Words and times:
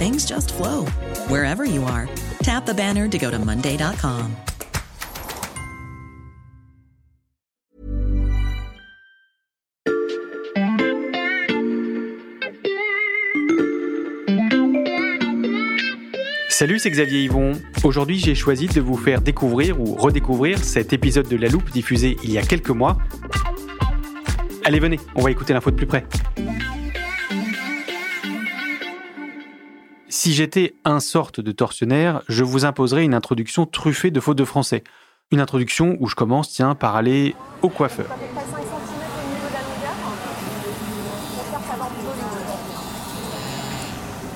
things 0.00 0.24
just 0.24 0.54
flow 0.54 0.86
wherever 1.28 1.66
you 1.66 1.84
are. 1.84 2.08
Tap 2.42 2.64
the 2.64 2.72
banner 2.72 3.06
to 3.06 3.18
go 3.18 3.30
to 3.30 3.38
Monday.com. 3.38 4.34
Salut, 16.48 16.78
c'est 16.78 16.90
Xavier 16.90 17.24
Yvon. 17.24 17.52
Aujourd'hui, 17.84 18.18
j'ai 18.18 18.34
choisi 18.34 18.66
de 18.66 18.80
vous 18.80 18.96
faire 18.96 19.20
découvrir 19.20 19.80
ou 19.80 19.94
redécouvrir 19.94 20.62
cet 20.62 20.92
épisode 20.92 21.28
de 21.28 21.36
La 21.36 21.48
Loupe 21.48 21.70
diffusé 21.70 22.16
il 22.22 22.32
y 22.32 22.38
a 22.38 22.42
quelques 22.42 22.70
mois. 22.70 22.98
Allez, 24.64 24.78
venez, 24.78 25.00
on 25.14 25.22
va 25.22 25.30
écouter 25.30 25.54
l'info 25.54 25.70
de 25.70 25.76
plus 25.76 25.86
près. 25.86 26.04
Si 30.22 30.34
j'étais 30.34 30.74
un 30.84 31.00
sorte 31.00 31.40
de 31.40 31.50
tortionnaire, 31.50 32.20
je 32.28 32.44
vous 32.44 32.66
imposerais 32.66 33.04
une 33.04 33.14
introduction 33.14 33.64
truffée 33.64 34.10
de 34.10 34.20
fautes 34.20 34.36
de 34.36 34.44
français. 34.44 34.84
Une 35.30 35.40
introduction 35.40 35.96
où 35.98 36.08
je 36.08 36.14
commence, 36.14 36.50
tiens, 36.50 36.74
par 36.74 36.94
aller 36.94 37.34
au 37.62 37.70
coiffeur. 37.70 38.04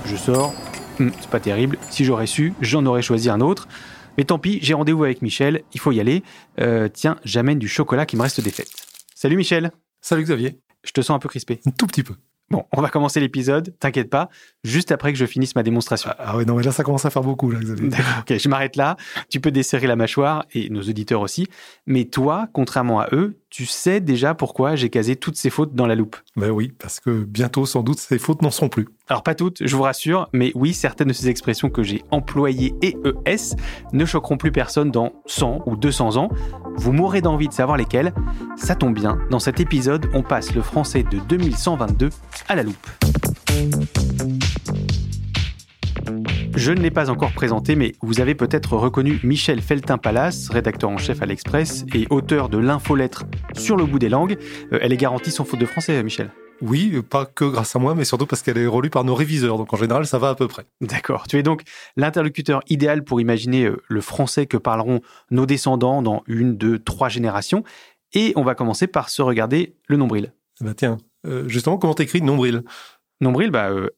Je 0.06 0.16
sors, 0.16 0.54
Hum, 1.00 1.12
c'est 1.20 1.28
pas 1.28 1.38
terrible. 1.38 1.76
Si 1.90 2.06
j'aurais 2.06 2.26
su, 2.26 2.54
j'en 2.62 2.86
aurais 2.86 3.02
choisi 3.02 3.28
un 3.28 3.42
autre. 3.42 3.68
Mais 4.16 4.24
tant 4.24 4.38
pis, 4.38 4.60
j'ai 4.62 4.72
rendez-vous 4.72 5.04
avec 5.04 5.20
Michel, 5.20 5.64
il 5.74 5.80
faut 5.80 5.92
y 5.92 6.00
aller. 6.00 6.22
Euh, 6.60 6.88
tiens, 6.88 7.18
j'amène 7.26 7.58
du 7.58 7.68
chocolat 7.68 8.06
qui 8.06 8.16
me 8.16 8.22
reste 8.22 8.40
des 8.40 8.52
fêtes. 8.52 8.72
Salut 9.14 9.36
Michel. 9.36 9.70
Salut 10.00 10.22
Xavier. 10.22 10.62
Je 10.82 10.92
te 10.92 11.02
sens 11.02 11.14
un 11.14 11.18
peu 11.18 11.28
crispé. 11.28 11.60
Un 11.66 11.72
tout 11.72 11.86
petit 11.86 12.04
peu. 12.04 12.14
Bon, 12.50 12.64
on 12.72 12.82
va 12.82 12.90
commencer 12.90 13.20
l'épisode, 13.20 13.74
t'inquiète 13.80 14.10
pas, 14.10 14.28
juste 14.64 14.92
après 14.92 15.12
que 15.12 15.18
je 15.18 15.24
finisse 15.24 15.54
ma 15.54 15.62
démonstration. 15.62 16.10
Ah, 16.12 16.24
ah 16.26 16.36
ouais, 16.36 16.44
non, 16.44 16.56
mais 16.56 16.62
là, 16.62 16.72
ça 16.72 16.84
commence 16.84 17.06
à 17.06 17.10
faire 17.10 17.22
beaucoup, 17.22 17.50
là, 17.50 17.58
Xavier. 17.58 17.88
D'accord, 17.88 18.18
ok, 18.20 18.36
je 18.36 18.48
m'arrête 18.48 18.76
là. 18.76 18.96
Tu 19.30 19.40
peux 19.40 19.50
desserrer 19.50 19.86
la 19.86 19.96
mâchoire, 19.96 20.44
et 20.52 20.68
nos 20.68 20.82
auditeurs 20.82 21.22
aussi. 21.22 21.46
Mais 21.86 22.04
toi, 22.04 22.48
contrairement 22.52 23.00
à 23.00 23.08
eux, 23.12 23.38
tu 23.54 23.66
sais 23.66 24.00
déjà 24.00 24.34
pourquoi 24.34 24.74
j'ai 24.74 24.90
casé 24.90 25.14
toutes 25.14 25.36
ces 25.36 25.48
fautes 25.48 25.76
dans 25.76 25.86
la 25.86 25.94
loupe. 25.94 26.16
Ben 26.34 26.50
oui, 26.50 26.72
parce 26.76 26.98
que 26.98 27.22
bientôt, 27.22 27.66
sans 27.66 27.84
doute, 27.84 28.00
ces 28.00 28.18
fautes 28.18 28.42
n'en 28.42 28.50
seront 28.50 28.68
plus. 28.68 28.88
Alors 29.06 29.22
pas 29.22 29.36
toutes, 29.36 29.64
je 29.64 29.76
vous 29.76 29.84
rassure, 29.84 30.28
mais 30.32 30.50
oui, 30.56 30.74
certaines 30.74 31.06
de 31.06 31.12
ces 31.12 31.28
expressions 31.28 31.70
que 31.70 31.84
j'ai 31.84 32.02
employées 32.10 32.74
et 32.82 32.96
ES 33.26 33.54
ne 33.92 34.04
choqueront 34.04 34.38
plus 34.38 34.50
personne 34.50 34.90
dans 34.90 35.12
100 35.26 35.62
ou 35.66 35.76
200 35.76 36.16
ans. 36.16 36.30
Vous 36.74 36.92
mourrez 36.92 37.20
d'envie 37.20 37.46
de 37.46 37.52
savoir 37.52 37.76
lesquelles. 37.76 38.12
Ça 38.56 38.74
tombe 38.74 38.94
bien, 38.94 39.20
dans 39.30 39.38
cet 39.38 39.60
épisode, 39.60 40.10
on 40.14 40.24
passe 40.24 40.52
le 40.52 40.60
français 40.60 41.04
de 41.04 41.20
2122 41.20 42.08
à 42.48 42.56
la 42.56 42.64
loupe. 42.64 42.88
Je 46.64 46.72
ne 46.72 46.80
l'ai 46.80 46.90
pas 46.90 47.10
encore 47.10 47.32
présenté, 47.32 47.76
mais 47.76 47.92
vous 48.00 48.22
avez 48.22 48.34
peut-être 48.34 48.74
reconnu 48.74 49.20
Michel 49.22 49.60
Feltin-Palas, 49.60 50.48
rédacteur 50.50 50.88
en 50.88 50.96
chef 50.96 51.20
à 51.20 51.26
l'Express 51.26 51.84
et 51.94 52.06
auteur 52.08 52.48
de 52.48 52.56
l'infolettre 52.56 53.24
Sur 53.54 53.76
le 53.76 53.84
bout 53.84 53.98
des 53.98 54.08
langues. 54.08 54.38
Euh, 54.72 54.78
elle 54.80 54.90
est 54.94 54.96
garantie 54.96 55.30
sans 55.30 55.44
faute 55.44 55.60
de 55.60 55.66
français, 55.66 56.02
Michel. 56.02 56.30
Oui, 56.62 57.02
pas 57.02 57.26
que 57.26 57.44
grâce 57.44 57.76
à 57.76 57.78
moi, 57.78 57.94
mais 57.94 58.06
surtout 58.06 58.24
parce 58.24 58.40
qu'elle 58.40 58.56
est 58.56 58.66
relue 58.66 58.88
par 58.88 59.04
nos 59.04 59.14
réviseurs. 59.14 59.58
Donc 59.58 59.74
en 59.74 59.76
général, 59.76 60.06
ça 60.06 60.16
va 60.18 60.30
à 60.30 60.34
peu 60.34 60.48
près. 60.48 60.64
D'accord. 60.80 61.28
Tu 61.28 61.36
es 61.36 61.42
donc 61.42 61.64
l'interlocuteur 61.98 62.62
idéal 62.70 63.04
pour 63.04 63.20
imaginer 63.20 63.66
euh, 63.66 63.82
le 63.86 64.00
français 64.00 64.46
que 64.46 64.56
parleront 64.56 65.02
nos 65.30 65.44
descendants 65.44 66.00
dans 66.00 66.22
une, 66.26 66.56
deux, 66.56 66.78
trois 66.78 67.10
générations. 67.10 67.62
Et 68.14 68.32
on 68.36 68.42
va 68.42 68.54
commencer 68.54 68.86
par 68.86 69.10
se 69.10 69.20
regarder 69.20 69.76
le 69.86 69.98
nombril. 69.98 70.32
Bah 70.62 70.72
tiens, 70.74 70.96
euh, 71.26 71.48
justement, 71.48 71.78
comment 71.78 71.94
t'écris 71.94 72.22
nombril? 72.22 72.62
Nombril, 73.20 73.50
bah, 73.50 73.70
euh, 73.70 73.88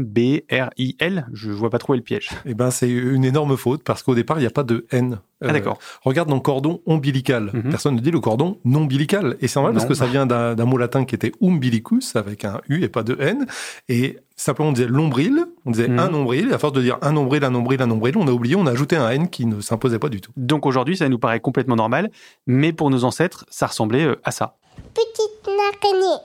N-O-M-B-R-I-L. 0.00 1.26
Je 1.32 1.50
vois 1.50 1.70
pas 1.70 1.78
trop 1.78 1.94
le 1.94 2.00
piège. 2.00 2.28
Eh 2.46 2.54
ben, 2.54 2.70
c'est 2.70 2.88
une 2.88 3.24
énorme 3.24 3.56
faute 3.56 3.82
parce 3.84 4.02
qu'au 4.02 4.14
départ, 4.14 4.38
il 4.38 4.40
n'y 4.40 4.46
a 4.46 4.50
pas 4.50 4.62
de 4.62 4.86
N. 4.90 5.18
ah, 5.44 5.52
d'accord. 5.52 5.78
Regarde 6.02 6.28
dans 6.28 6.40
cordon 6.40 6.80
ombilical. 6.86 7.50
Mhm. 7.52 7.70
Personne 7.70 7.94
ne 7.96 8.00
dit 8.00 8.10
le 8.10 8.20
cordon 8.20 8.58
non 8.64 8.80
ombilical. 8.80 9.36
Et 9.40 9.48
c'est 9.48 9.56
normal 9.60 9.74
parce 9.74 9.86
que 9.86 9.94
ça 9.94 10.06
vient 10.06 10.26
d'un 10.26 10.54
d'un 10.54 10.64
mot 10.64 10.76
latin 10.78 11.04
qui 11.04 11.14
était 11.14 11.32
umbilicus 11.42 12.16
avec 12.16 12.44
un 12.44 12.60
U 12.68 12.82
et 12.82 12.88
pas 12.88 13.02
de 13.02 13.16
N. 13.20 13.46
Et 13.88 14.18
simplement, 14.36 14.70
on 14.70 14.72
disait 14.72 14.88
l'ombril, 14.88 15.44
on 15.66 15.70
disait 15.70 15.88
Mhm. 15.88 15.98
un 15.98 16.08
nombril. 16.08 16.48
Et 16.50 16.54
à 16.54 16.58
force 16.58 16.72
de 16.72 16.80
dire 16.82 16.96
un 17.02 17.12
nombril, 17.12 17.44
un 17.44 17.50
nombril, 17.50 17.82
un 17.82 17.86
nombril, 17.86 18.16
on 18.16 18.26
a 18.26 18.32
oublié, 18.32 18.56
on 18.56 18.66
a 18.66 18.70
ajouté 18.72 18.96
un 18.96 19.10
N 19.10 19.28
qui 19.28 19.44
ne 19.46 19.60
s'imposait 19.60 19.98
pas 19.98 20.08
du 20.08 20.20
tout. 20.20 20.32
Donc 20.36 20.64
aujourd'hui, 20.66 20.96
ça 20.96 21.08
nous 21.08 21.18
paraît 21.18 21.40
complètement 21.40 21.76
normal, 21.76 22.10
mais 22.46 22.72
pour 22.72 22.90
nos 22.90 23.04
ancêtres, 23.04 23.44
ça 23.50 23.66
ressemblait 23.66 24.04
euh, 24.04 24.16
à 24.24 24.30
ça. 24.30 24.56
petite 24.94 25.46
araignée, 25.46 26.16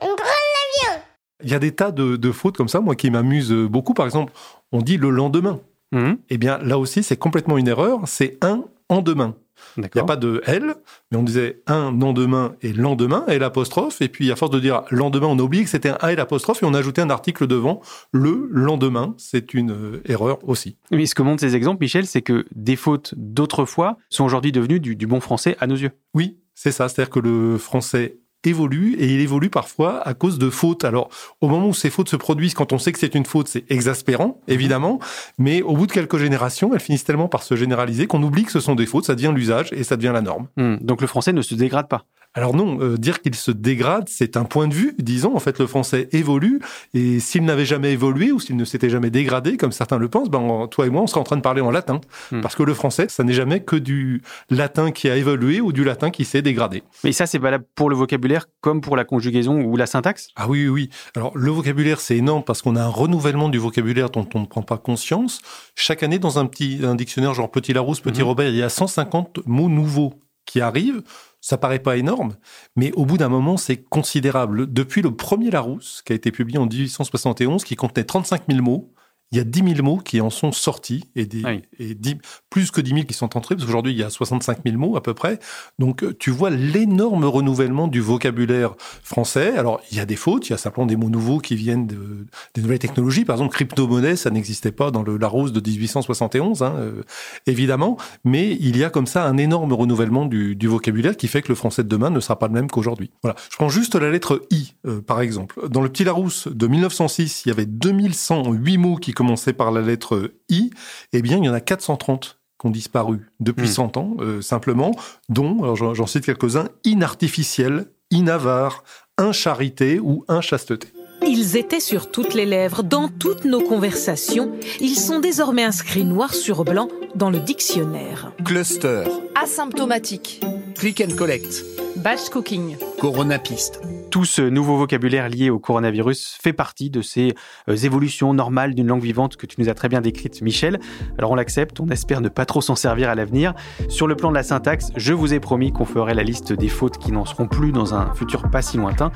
un 0.00 0.06
grand 0.06 0.16
avion. 0.16 1.02
Il 1.42 1.50
y 1.50 1.54
a 1.54 1.58
des 1.58 1.72
tas 1.72 1.92
de, 1.92 2.16
de 2.16 2.32
fautes 2.32 2.56
comme 2.56 2.68
ça, 2.68 2.80
moi, 2.80 2.96
qui 2.96 3.10
m'amusent 3.10 3.52
beaucoup. 3.52 3.94
Par 3.94 4.06
exemple, 4.06 4.32
on 4.72 4.82
dit 4.82 4.96
le 4.96 5.10
lendemain. 5.10 5.60
Mhm. 5.92 6.18
Eh 6.30 6.38
bien, 6.38 6.58
là 6.58 6.78
aussi, 6.78 7.02
c'est 7.02 7.16
complètement 7.16 7.58
une 7.58 7.68
erreur. 7.68 8.00
C'est 8.06 8.38
un 8.42 8.64
en 8.88 9.02
demain. 9.02 9.34
Il 9.76 9.88
n'y 9.94 10.00
a 10.00 10.04
pas 10.04 10.16
de 10.16 10.42
L, 10.46 10.74
mais 11.10 11.18
on 11.18 11.22
disait 11.22 11.62
un 11.66 11.92
lendemain 11.92 12.54
et 12.62 12.72
lendemain, 12.72 13.24
et 13.28 13.38
l'apostrophe. 13.38 14.00
Et 14.00 14.08
puis, 14.08 14.30
à 14.30 14.36
force 14.36 14.50
de 14.50 14.60
dire 14.60 14.82
lendemain, 14.90 15.26
on 15.26 15.38
a 15.38 15.42
oublié 15.42 15.64
que 15.64 15.70
c'était 15.70 15.88
un 15.88 15.98
A 16.00 16.12
et 16.12 16.16
l'apostrophe, 16.16 16.62
et 16.62 16.66
on 16.66 16.74
a 16.74 16.78
ajouté 16.78 17.00
un 17.00 17.10
article 17.10 17.46
devant. 17.46 17.80
Le 18.12 18.48
lendemain, 18.50 19.14
c'est 19.18 19.54
une 19.54 19.72
euh, 19.72 20.02
erreur 20.06 20.38
aussi. 20.48 20.76
Mais 20.90 21.06
ce 21.06 21.14
que 21.14 21.22
montrent 21.22 21.40
ces 21.40 21.56
exemples, 21.56 21.82
Michel, 21.82 22.06
c'est 22.06 22.22
que 22.22 22.46
des 22.54 22.76
fautes 22.76 23.14
d'autrefois 23.16 23.98
sont 24.10 24.24
aujourd'hui 24.24 24.52
devenues 24.52 24.80
du, 24.80 24.96
du 24.96 25.06
bon 25.06 25.20
français 25.20 25.56
à 25.60 25.66
nos 25.66 25.76
yeux. 25.76 25.92
Oui, 26.14 26.38
c'est 26.54 26.72
ça. 26.72 26.88
C'est-à-dire 26.88 27.10
que 27.10 27.20
le 27.20 27.58
français 27.58 28.18
évolue 28.48 28.94
et 28.98 29.12
il 29.12 29.20
évolue 29.20 29.50
parfois 29.50 30.06
à 30.06 30.14
cause 30.14 30.38
de 30.38 30.50
fautes. 30.50 30.84
Alors, 30.84 31.08
au 31.40 31.48
moment 31.48 31.68
où 31.68 31.74
ces 31.74 31.90
fautes 31.90 32.08
se 32.08 32.16
produisent, 32.16 32.54
quand 32.54 32.72
on 32.72 32.78
sait 32.78 32.92
que 32.92 32.98
c'est 32.98 33.14
une 33.14 33.26
faute, 33.26 33.48
c'est 33.48 33.70
exaspérant, 33.70 34.40
évidemment. 34.48 34.98
Mais 35.38 35.62
au 35.62 35.74
bout 35.74 35.86
de 35.86 35.92
quelques 35.92 36.18
générations, 36.18 36.74
elles 36.74 36.80
finissent 36.80 37.04
tellement 37.04 37.28
par 37.28 37.42
se 37.42 37.56
généraliser 37.56 38.06
qu'on 38.06 38.22
oublie 38.22 38.44
que 38.44 38.52
ce 38.52 38.60
sont 38.60 38.74
des 38.74 38.86
fautes, 38.86 39.04
ça 39.04 39.14
devient 39.14 39.32
l'usage 39.34 39.72
et 39.72 39.84
ça 39.84 39.96
devient 39.96 40.12
la 40.12 40.22
norme. 40.22 40.48
Hmm. 40.56 40.76
Donc 40.80 41.00
le 41.00 41.06
français 41.06 41.32
ne 41.32 41.42
se 41.42 41.54
dégrade 41.54 41.88
pas. 41.88 42.04
Alors 42.34 42.54
non, 42.54 42.78
euh, 42.80 42.96
dire 42.96 43.20
qu'il 43.20 43.34
se 43.34 43.50
dégrade, 43.50 44.08
c'est 44.08 44.36
un 44.36 44.44
point 44.44 44.68
de 44.68 44.74
vue, 44.74 44.94
disons. 44.98 45.34
En 45.34 45.40
fait, 45.40 45.58
le 45.58 45.66
français 45.66 46.08
évolue, 46.12 46.60
et 46.94 47.18
s'il 47.20 47.44
n'avait 47.44 47.64
jamais 47.64 47.92
évolué 47.92 48.30
ou 48.30 48.38
s'il 48.38 48.56
ne 48.56 48.64
s'était 48.64 48.90
jamais 48.90 49.10
dégradé, 49.10 49.56
comme 49.56 49.72
certains 49.72 49.98
le 49.98 50.08
pensent, 50.08 50.28
ben, 50.30 50.38
en- 50.38 50.68
toi 50.68 50.86
et 50.86 50.90
moi, 50.90 51.02
on 51.02 51.06
serait 51.06 51.20
en 51.20 51.24
train 51.24 51.36
de 51.36 51.40
parler 51.42 51.62
en 51.62 51.70
latin. 51.70 52.00
Hmm. 52.30 52.40
Parce 52.40 52.54
que 52.54 52.62
le 52.62 52.74
français, 52.74 53.06
ça 53.08 53.24
n'est 53.24 53.32
jamais 53.32 53.60
que 53.64 53.74
du 53.76 54.22
latin 54.50 54.92
qui 54.92 55.08
a 55.08 55.16
évolué 55.16 55.60
ou 55.60 55.72
du 55.72 55.82
latin 55.84 56.10
qui 56.10 56.24
s'est 56.24 56.42
dégradé. 56.42 56.82
Mais 57.02 57.12
ça, 57.12 57.26
c'est 57.26 57.38
valable 57.38 57.64
pour 57.74 57.90
le 57.90 57.96
vocabulaire 57.96 58.46
comme 58.60 58.82
pour 58.82 58.96
la 58.96 59.04
conjugaison 59.04 59.60
ou 59.62 59.76
la 59.76 59.86
syntaxe? 59.86 60.28
Ah 60.36 60.48
oui, 60.48 60.68
oui, 60.68 60.68
oui. 60.68 60.90
Alors, 61.16 61.36
le 61.36 61.50
vocabulaire, 61.50 61.98
c'est 61.98 62.16
énorme 62.16 62.44
parce 62.44 62.62
qu'on 62.62 62.76
a 62.76 62.82
un 62.82 62.88
renouvellement 62.88 63.48
du 63.48 63.58
vocabulaire 63.58 64.10
dont 64.10 64.28
on 64.34 64.40
ne 64.40 64.46
prend 64.46 64.62
pas 64.62 64.78
conscience. 64.78 65.40
Chaque 65.74 66.02
année, 66.04 66.18
dans 66.20 66.38
un 66.38 66.46
petit 66.46 66.80
un 66.84 66.94
dictionnaire 66.94 67.34
genre 67.34 67.50
Petit 67.50 67.72
Larousse, 67.72 68.00
Petit 68.00 68.20
Mhm. 68.20 68.26
Robert, 68.28 68.48
il 68.50 68.56
y 68.56 68.62
a 68.62 68.68
150 68.68 69.40
mots 69.46 69.68
nouveaux 69.68 70.14
qui 70.44 70.60
arrivent. 70.60 71.02
Ça 71.40 71.56
paraît 71.56 71.78
pas 71.78 71.96
énorme, 71.96 72.34
mais 72.74 72.92
au 72.92 73.06
bout 73.06 73.16
d'un 73.16 73.28
moment, 73.28 73.56
c'est 73.56 73.76
considérable. 73.76 74.72
Depuis 74.72 75.02
le 75.02 75.14
premier 75.14 75.50
Larousse, 75.50 76.02
qui 76.04 76.12
a 76.12 76.16
été 76.16 76.32
publié 76.32 76.58
en 76.58 76.66
1871, 76.66 77.64
qui 77.64 77.76
contenait 77.76 78.04
35 78.04 78.42
000 78.50 78.62
mots, 78.62 78.92
il 79.30 79.38
y 79.38 79.40
a 79.40 79.44
10 79.44 79.74
000 79.76 79.82
mots 79.82 79.98
qui 79.98 80.20
en 80.20 80.30
sont 80.30 80.52
sortis 80.52 81.04
et, 81.14 81.26
des, 81.26 81.44
Oui. 81.44 81.62
et 81.78 81.94
10 81.94 82.16
plus 82.50 82.70
que 82.70 82.80
10 82.80 82.90
000 82.94 83.02
qui 83.04 83.14
sont 83.14 83.36
entrés, 83.36 83.54
parce 83.54 83.66
qu'aujourd'hui, 83.66 83.92
il 83.92 83.98
y 83.98 84.02
a 84.02 84.10
65 84.10 84.58
000 84.64 84.78
mots 84.78 84.96
à 84.96 85.02
peu 85.02 85.12
près. 85.14 85.38
Donc, 85.78 86.02
euh, 86.02 86.14
tu 86.18 86.30
vois 86.30 86.50
l'énorme 86.50 87.24
renouvellement 87.24 87.88
du 87.88 88.00
vocabulaire 88.00 88.74
français. 89.02 89.56
Alors, 89.56 89.80
il 89.90 89.98
y 89.98 90.00
a 90.00 90.06
des 90.06 90.16
fautes, 90.16 90.48
il 90.48 90.50
y 90.50 90.54
a 90.54 90.58
simplement 90.58 90.86
des 90.86 90.96
mots 90.96 91.10
nouveaux 91.10 91.38
qui 91.38 91.56
viennent 91.56 91.86
de, 91.86 92.26
des 92.54 92.62
nouvelles 92.62 92.78
technologies. 92.78 93.24
Par 93.24 93.36
exemple, 93.36 93.52
crypto-monnaie, 93.54 94.16
ça 94.16 94.30
n'existait 94.30 94.72
pas 94.72 94.90
dans 94.90 95.02
le 95.02 95.18
Larousse 95.18 95.52
de 95.52 95.60
1871, 95.60 96.62
hein, 96.62 96.74
euh, 96.78 97.02
évidemment. 97.46 97.98
Mais 98.24 98.56
il 98.60 98.76
y 98.76 98.84
a 98.84 98.90
comme 98.90 99.06
ça 99.06 99.24
un 99.26 99.36
énorme 99.36 99.72
renouvellement 99.72 100.24
du, 100.26 100.56
du 100.56 100.66
vocabulaire 100.68 101.16
qui 101.16 101.28
fait 101.28 101.42
que 101.42 101.48
le 101.48 101.54
français 101.54 101.82
de 101.84 101.88
demain 101.88 102.10
ne 102.10 102.20
sera 102.20 102.38
pas 102.38 102.46
le 102.48 102.54
même 102.54 102.70
qu'aujourd'hui. 102.70 103.10
Voilà. 103.22 103.36
Je 103.50 103.56
prends 103.56 103.68
juste 103.68 103.94
la 103.94 104.10
lettre 104.10 104.46
I, 104.50 104.74
euh, 104.86 105.00
par 105.00 105.20
exemple. 105.20 105.68
Dans 105.68 105.82
le 105.82 105.88
Petit 105.88 106.04
Larousse 106.04 106.48
de 106.48 106.66
1906, 106.66 107.42
il 107.44 107.48
y 107.48 107.52
avait 107.52 107.66
2108 107.66 108.78
mots 108.78 108.96
qui 108.96 109.12
commençaient 109.18 109.52
par 109.52 109.72
la 109.72 109.80
lettre 109.80 110.32
I. 110.48 110.70
Eh 111.12 111.22
bien, 111.22 111.38
il 111.38 111.44
y 111.44 111.48
en 111.48 111.52
a 111.52 111.60
430 111.60 112.38
qui 112.60 112.66
ont 112.66 112.70
disparu 112.70 113.30
depuis 113.40 113.68
Hmm. 113.68 113.72
100 113.72 113.96
ans, 113.96 114.16
euh, 114.20 114.40
simplement, 114.40 114.92
dont, 115.28 115.74
j'en 115.74 116.06
cite 116.06 116.24
quelques-uns, 116.24 116.68
inartificiel, 116.84 117.86
inavare, 118.12 118.84
incharité 119.18 119.98
ou 119.98 120.24
inchasteté. 120.28 120.88
Ils 121.26 121.56
étaient 121.56 121.80
sur 121.80 122.10
toutes 122.10 122.34
les 122.34 122.46
lèvres, 122.46 122.82
dans 122.82 123.08
toutes 123.08 123.44
nos 123.44 123.60
conversations. 123.60 124.52
Ils 124.80 124.96
sont 124.96 125.18
désormais 125.20 125.64
inscrits 125.64 126.04
noir 126.04 126.32
sur 126.34 126.64
blanc 126.64 126.88
dans 127.14 127.30
le 127.30 127.40
dictionnaire. 127.40 128.32
Cluster, 128.44 129.04
Asymptomatique. 129.34 130.40
click 130.76 131.00
and 131.00 131.16
collect, 131.16 131.64
Batch 131.96 132.28
cooking. 132.30 132.76
coronapiste. 133.00 133.80
Tout 134.10 134.24
ce 134.24 134.40
nouveau 134.40 134.76
vocabulaire 134.78 135.28
lié 135.28 135.50
au 135.50 135.58
coronavirus 135.58 136.38
fait 136.40 136.54
partie 136.54 136.88
de 136.88 137.02
ces 137.02 137.34
euh, 137.68 137.76
évolutions 137.76 138.32
normales 138.32 138.74
d'une 138.74 138.86
langue 138.86 139.02
vivante 139.02 139.36
que 139.36 139.44
tu 139.44 139.60
nous 139.60 139.68
as 139.68 139.74
très 139.74 139.88
bien 139.90 140.00
décrite, 140.00 140.40
Michel. 140.40 140.80
Alors 141.18 141.32
on 141.32 141.34
l'accepte, 141.34 141.78
on 141.80 141.88
espère 141.88 142.22
ne 142.22 142.30
pas 142.30 142.46
trop 142.46 142.62
s'en 142.62 142.74
servir 142.74 143.10
à 143.10 143.14
l'avenir. 143.14 143.52
Sur 143.88 144.06
le 144.06 144.16
plan 144.16 144.30
de 144.30 144.34
la 144.34 144.42
syntaxe, 144.42 144.92
je 144.96 145.12
vous 145.12 145.34
ai 145.34 145.40
promis 145.40 145.72
qu'on 145.72 145.84
ferait 145.84 146.14
la 146.14 146.22
liste 146.22 146.52
des 146.54 146.68
fautes 146.68 146.96
qui 146.96 147.12
n'en 147.12 147.26
seront 147.26 147.48
plus 147.48 147.70
dans 147.72 147.94
un 147.94 148.14
futur 148.14 148.48
pas 148.50 148.62
si 148.62 148.78
lointain. 148.78 149.12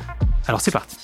Alors 0.46 0.60
c'est 0.60 0.70
parti. 0.72 0.96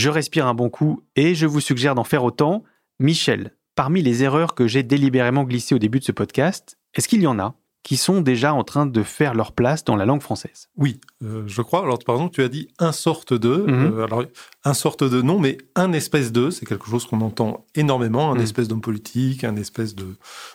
Je 0.00 0.08
respire 0.08 0.46
un 0.46 0.54
bon 0.54 0.70
coup 0.70 1.02
et 1.14 1.34
je 1.34 1.44
vous 1.46 1.60
suggère 1.60 1.94
d'en 1.94 2.04
faire 2.04 2.24
autant. 2.24 2.64
Michel, 2.98 3.52
parmi 3.74 4.00
les 4.00 4.22
erreurs 4.22 4.54
que 4.54 4.66
j'ai 4.66 4.82
délibérément 4.82 5.44
glissées 5.44 5.74
au 5.74 5.78
début 5.78 5.98
de 5.98 6.04
ce 6.04 6.12
podcast, 6.12 6.78
est-ce 6.94 7.06
qu'il 7.06 7.20
y 7.20 7.26
en 7.26 7.38
a 7.38 7.54
qui 7.82 7.98
sont 7.98 8.22
déjà 8.22 8.54
en 8.54 8.64
train 8.64 8.86
de 8.86 9.02
faire 9.02 9.34
leur 9.34 9.52
place 9.52 9.84
dans 9.84 9.96
la 9.96 10.06
langue 10.06 10.22
française? 10.22 10.68
Oui, 10.78 11.00
euh, 11.22 11.42
je 11.46 11.60
crois. 11.60 11.82
Alors, 11.82 11.98
par 11.98 12.14
exemple, 12.14 12.32
tu 12.34 12.42
as 12.42 12.48
dit 12.48 12.68
un 12.78 12.92
sorte 12.92 13.34
de. 13.34 13.56
Mhm. 13.56 13.92
euh, 13.98 14.04
alors, 14.04 14.24
un 14.64 14.72
sorte 14.74 15.04
de 15.04 15.20
non, 15.20 15.38
mais 15.38 15.58
un 15.74 15.92
espèce 15.92 16.32
de, 16.32 16.48
c'est 16.48 16.64
quelque 16.64 16.86
chose 16.88 17.04
qu'on 17.06 17.20
entend 17.20 17.66
énormément. 17.74 18.32
Un 18.32 18.36
Mhm. 18.36 18.40
espèce 18.42 18.68
d'homme 18.68 18.80
politique, 18.80 19.44
un 19.44 19.56
espèce 19.56 19.94
de, 19.94 20.06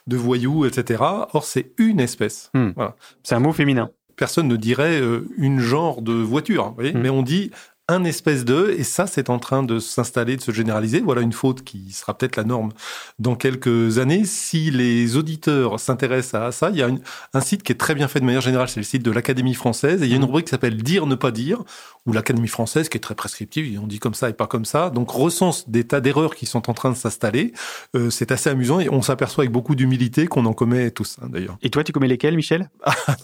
de 0.07 0.17
voyou, 0.17 0.65
etc. 0.65 1.03
Or, 1.33 1.43
c'est 1.45 1.71
une 1.77 1.99
espèce. 1.99 2.49
Voilà. 2.75 2.95
C'est 3.21 3.35
un 3.35 3.39
mot 3.39 3.53
féminin. 3.53 3.91
Personne 4.15 4.47
ne 4.47 4.55
dirait 4.55 4.99
euh, 5.01 5.27
une 5.37 5.59
genre 5.59 6.01
de 6.01 6.13
voiture, 6.13 6.69
vous 6.69 6.75
voyez 6.75 6.93
Mhm. 6.93 7.01
mais 7.01 7.09
on 7.11 7.21
dit 7.21 7.51
un 7.87 8.03
espèce 8.03 8.45
de, 8.45 8.73
et 8.77 8.83
ça, 8.83 9.05
c'est 9.05 9.29
en 9.29 9.37
train 9.37 9.61
de 9.61 9.77
s'installer, 9.77 10.37
de 10.37 10.41
se 10.41 10.51
généraliser. 10.51 11.01
Voilà 11.01 11.21
une 11.21 11.33
faute 11.33 11.63
qui 11.63 11.91
sera 11.91 12.17
peut-être 12.17 12.35
la 12.35 12.43
norme 12.43 12.71
dans 13.19 13.35
quelques 13.35 13.99
années. 13.99 14.23
Si 14.25 14.71
les 14.71 15.17
auditeurs 15.17 15.79
s'intéressent 15.79 16.41
à 16.41 16.51
ça, 16.51 16.69
il 16.71 16.77
y 16.77 16.81
a 16.81 16.87
une- 16.87 17.01
un 17.35 17.41
site 17.41 17.61
qui 17.61 17.71
est 17.71 17.75
très 17.75 17.93
bien 17.93 18.07
fait 18.07 18.19
de 18.19 18.25
manière 18.25 18.41
générale, 18.41 18.69
c'est 18.69 18.79
le 18.79 18.85
site 18.85 19.03
de 19.03 19.11
l'Académie 19.11 19.53
française, 19.53 20.01
et 20.01 20.05
il 20.05 20.09
y 20.09 20.13
a 20.13 20.15
une 20.15 20.23
Mhm. 20.23 20.27
rubrique 20.27 20.45
qui 20.45 20.51
s'appelle 20.51 20.77
Dire, 20.81 21.05
ne 21.05 21.13
pas 21.15 21.29
dire, 21.31 21.63
où 22.07 22.13
l'Académie 22.13 22.47
française, 22.47 22.89
qui 22.89 22.97
est 22.97 23.01
très 23.01 23.15
prescriptive, 23.15 23.79
on 23.81 23.87
dit 23.87 23.99
comme 23.99 24.13
ça 24.15 24.29
et 24.29 24.33
pas 24.33 24.47
comme 24.47 24.65
ça, 24.65 24.89
donc 24.89 25.09
recense 25.11 25.69
des 25.69 25.83
tas 25.83 26.01
d'erreurs 26.01 26.35
qui 26.35 26.45
sont 26.47 26.69
en 26.69 26.73
train 26.73 26.89
de 26.91 26.95
s'installer. 26.97 27.53
Euh, 27.95 28.09
c'est 28.09 28.31
assez 28.31 28.49
amusant, 28.49 28.79
et 28.79 28.89
on 28.89 29.01
s'aperçoit 29.03 29.43
avec 29.43 29.51
beaucoup 29.51 29.75
d'humilité 29.75 30.25
qu'on 30.25 30.45
en 30.45 30.53
commet 30.53 30.89
tous, 30.91 31.17
hein, 31.21 31.27
d'ailleurs. 31.29 31.57
Et 31.61 31.69
toi, 31.69 31.83
tu 31.83 31.91
commets 31.91 32.07
lesquels, 32.07 32.35
Michel? 32.35 32.69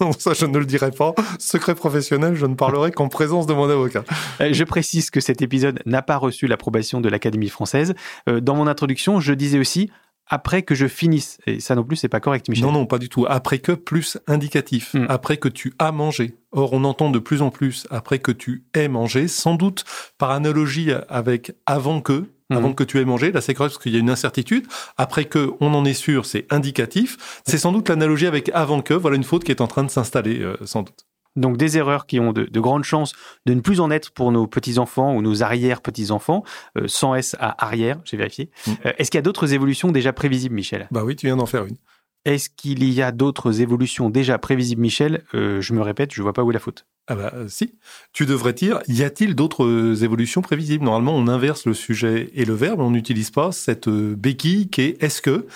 Non, 0.01 0.11
ça, 0.11 0.33
je 0.33 0.45
ne 0.45 0.57
le 0.59 0.65
dirai 0.65 0.91
pas. 0.91 1.13
Secret 1.39 1.73
professionnel, 1.75 2.35
je 2.35 2.45
ne 2.45 2.53
parlerai 2.55 2.91
qu'en 2.91 3.07
présence 3.07 3.47
de 3.47 3.53
mon 3.53 3.69
avocat. 3.69 4.03
Euh, 4.51 4.53
Je 4.53 4.63
précise 4.63 5.09
que 5.09 5.19
cet 5.19 5.41
épisode 5.41 5.81
n'a 5.85 6.01
pas 6.01 6.17
reçu 6.17 6.47
l'approbation 6.47 7.01
de 7.01 7.09
l'Académie 7.09 7.49
française. 7.49 7.93
Euh, 8.29 8.39
Dans 8.39 8.55
mon 8.55 8.67
introduction, 8.67 9.19
je 9.19 9.33
disais 9.33 9.59
aussi 9.59 9.89
après 10.27 10.61
que 10.61 10.75
je 10.75 10.87
finisse. 10.87 11.39
Et 11.45 11.59
ça 11.59 11.75
non 11.75 11.83
plus, 11.83 11.97
c'est 11.97 12.07
pas 12.07 12.21
correct, 12.21 12.47
Michel. 12.47 12.65
Non, 12.65 12.71
non, 12.71 12.85
pas 12.85 12.99
du 12.99 13.09
tout. 13.09 13.25
Après 13.27 13.59
que, 13.59 13.73
plus 13.73 14.17
indicatif. 14.27 14.93
Hmm. 14.93 15.05
Après 15.09 15.35
que 15.37 15.49
tu 15.49 15.73
as 15.79 15.91
mangé. 15.91 16.35
Or, 16.53 16.71
on 16.73 16.83
entend 16.85 17.09
de 17.09 17.19
plus 17.19 17.41
en 17.41 17.49
plus 17.49 17.85
après 17.89 18.19
que 18.19 18.31
tu 18.31 18.63
aies 18.73 18.87
mangé, 18.87 19.27
sans 19.27 19.55
doute 19.55 19.83
par 20.17 20.31
analogie 20.31 20.91
avec 21.09 21.53
avant 21.65 21.99
que, 22.01 22.25
Mhm. 22.49 22.57
avant 22.57 22.73
que 22.73 22.83
tu 22.83 22.99
aies 22.99 23.05
mangé. 23.05 23.31
Là, 23.31 23.39
c'est 23.41 23.53
correct 23.53 23.73
parce 23.73 23.83
qu'il 23.83 23.93
y 23.93 23.95
a 23.95 23.99
une 23.99 24.09
incertitude. 24.09 24.67
Après 24.97 25.25
que, 25.25 25.51
on 25.61 25.73
en 25.73 25.85
est 25.85 25.93
sûr, 25.93 26.25
c'est 26.25 26.45
indicatif. 26.49 27.41
C'est 27.45 27.57
sans 27.57 27.71
doute 27.71 27.87
l'analogie 27.89 28.27
avec 28.27 28.49
avant 28.53 28.81
que. 28.81 28.93
Voilà 28.93 29.15
une 29.17 29.23
faute 29.23 29.43
qui 29.43 29.51
est 29.51 29.61
en 29.61 29.67
train 29.67 29.83
de 29.83 29.89
s'installer, 29.91 30.41
euh, 30.41 30.55
sans 30.65 30.83
doute. 30.83 31.05
Donc 31.35 31.57
des 31.57 31.77
erreurs 31.77 32.05
qui 32.05 32.19
ont 32.19 32.33
de, 32.33 32.43
de 32.43 32.59
grandes 32.59 32.83
chances 32.83 33.13
de 33.45 33.53
ne 33.53 33.61
plus 33.61 33.79
en 33.79 33.89
être 33.89 34.11
pour 34.11 34.31
nos 34.31 34.47
petits-enfants 34.47 35.15
ou 35.15 35.21
nos 35.21 35.43
arrière-petits-enfants, 35.43 36.43
euh, 36.77 36.87
sans 36.87 37.15
S 37.15 37.35
à 37.39 37.65
arrière, 37.65 37.99
j'ai 38.03 38.17
vérifié. 38.17 38.49
Mm. 38.67 38.71
Euh, 38.85 38.91
Est-ce 38.97 39.11
qu'il 39.11 39.17
y 39.17 39.19
a 39.19 39.23
d'autres 39.23 39.53
évolutions 39.53 39.91
déjà 39.91 40.13
prévisibles, 40.13 40.55
Michel? 40.55 40.87
Bah 40.91 41.03
oui, 41.05 41.15
tu 41.15 41.27
viens 41.27 41.37
d'en 41.37 41.45
faire 41.45 41.65
une. 41.65 41.77
Est-ce 42.23 42.49
qu'il 42.49 42.83
y 42.83 43.01
a 43.01 43.11
d'autres 43.11 43.61
évolutions 43.61 44.09
déjà 44.09 44.37
prévisibles, 44.37 44.81
Michel? 44.81 45.23
Euh, 45.33 45.59
Je 45.61 45.73
me 45.73 45.81
répète, 45.81 46.13
je 46.13 46.21
vois 46.21 46.33
pas 46.33 46.43
où 46.43 46.51
est 46.51 46.53
la 46.53 46.59
faute. 46.59 46.85
Ah 47.07 47.15
bah 47.15 47.33
si. 47.47 47.73
Tu 48.13 48.25
devrais 48.25 48.53
dire, 48.53 48.79
y 48.87 49.03
a-t-il 49.03 49.33
d'autres 49.33 50.03
évolutions 50.03 50.41
prévisibles? 50.41 50.85
Normalement, 50.85 51.15
on 51.15 51.27
inverse 51.27 51.65
le 51.65 51.73
sujet 51.73 52.29
et 52.35 52.45
le 52.45 52.53
verbe, 52.53 52.79
on 52.79 52.91
n'utilise 52.91 53.31
pas 53.31 53.51
cette 53.51 53.89
béquille 53.89 54.69
qui 54.69 54.81
est 54.81 55.03
est-ce 55.03 55.21
que? 55.21 55.47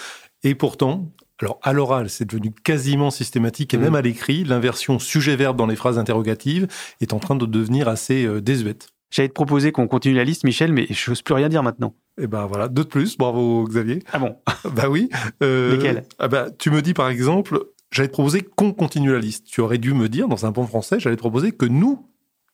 Et 0.43 0.55
pourtant, 0.55 1.11
alors 1.41 1.59
à 1.63 1.73
l'oral, 1.73 2.09
c'est 2.09 2.25
devenu 2.25 2.51
quasiment 2.51 3.11
systématique 3.11 3.73
et 3.73 3.77
même 3.77 3.95
à 3.95 4.01
l'écrit, 4.01 4.43
l'inversion 4.43 4.99
sujet-verbe 4.99 5.57
dans 5.57 5.67
les 5.67 5.75
phrases 5.75 5.97
interrogatives 5.97 6.67
est 7.01 7.13
en 7.13 7.19
train 7.19 7.35
de 7.35 7.45
devenir 7.45 7.87
assez 7.87 8.25
euh, 8.25 8.41
désuète. 8.41 8.89
J'allais 9.11 9.29
te 9.29 9.33
proposer 9.33 9.71
qu'on 9.71 9.87
continue 9.87 10.15
la 10.15 10.23
liste, 10.23 10.43
Michel, 10.43 10.73
mais 10.73 10.87
je 10.89 11.11
n'ose 11.11 11.21
plus 11.21 11.33
rien 11.33 11.47
dire 11.49 11.63
maintenant. 11.63 11.95
Et 12.19 12.27
ben 12.27 12.45
voilà, 12.45 12.67
deux 12.67 12.83
de 12.83 12.87
plus, 12.89 13.17
bravo 13.17 13.65
Xavier. 13.65 13.99
Ah 14.11 14.19
bon? 14.19 14.35
Bah 14.73 14.89
oui. 14.89 15.09
Euh, 15.43 15.75
Lesquels? 15.75 16.03
ah 16.19 16.27
bah, 16.27 16.47
Tu 16.57 16.71
me 16.71 16.81
dis 16.81 16.93
par 16.93 17.09
exemple, 17.09 17.65
j'allais 17.91 18.07
te 18.07 18.13
proposer 18.13 18.41
qu'on 18.41 18.73
continue 18.73 19.11
la 19.11 19.19
liste. 19.19 19.45
Tu 19.47 19.61
aurais 19.61 19.77
dû 19.77 19.93
me 19.93 20.09
dire, 20.09 20.27
dans 20.27 20.45
un 20.45 20.51
bon 20.51 20.65
français, 20.65 20.99
j'allais 20.99 21.15
te 21.15 21.21
proposer 21.21 21.51
que 21.51 21.65
nous 21.65 22.09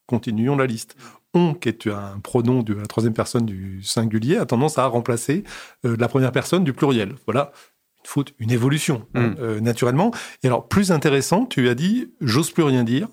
continuions 0.07 0.57
la 0.57 0.65
liste. 0.65 0.95
On, 1.33 1.53
qui 1.53 1.69
est 1.69 1.87
un 1.87 2.19
pronom 2.21 2.61
de 2.61 2.73
la 2.73 2.85
troisième 2.85 3.13
personne 3.13 3.45
du 3.45 3.81
singulier, 3.81 4.37
a 4.37 4.45
tendance 4.45 4.77
à 4.77 4.85
remplacer 4.85 5.43
euh, 5.85 5.95
la 5.97 6.09
première 6.09 6.33
personne 6.33 6.65
du 6.65 6.73
pluriel. 6.73 7.15
Voilà 7.25 7.53
faute, 8.07 8.33
une 8.39 8.51
évolution, 8.51 9.07
Mm. 9.13 9.35
euh, 9.39 9.59
naturellement. 9.59 10.11
Et 10.43 10.47
alors, 10.47 10.67
plus 10.67 10.91
intéressant, 10.91 11.45
tu 11.45 11.69
as 11.69 11.75
dit 11.75 12.09
«j'ose 12.21 12.51
plus 12.51 12.63
rien 12.63 12.83
dire». 12.83 13.07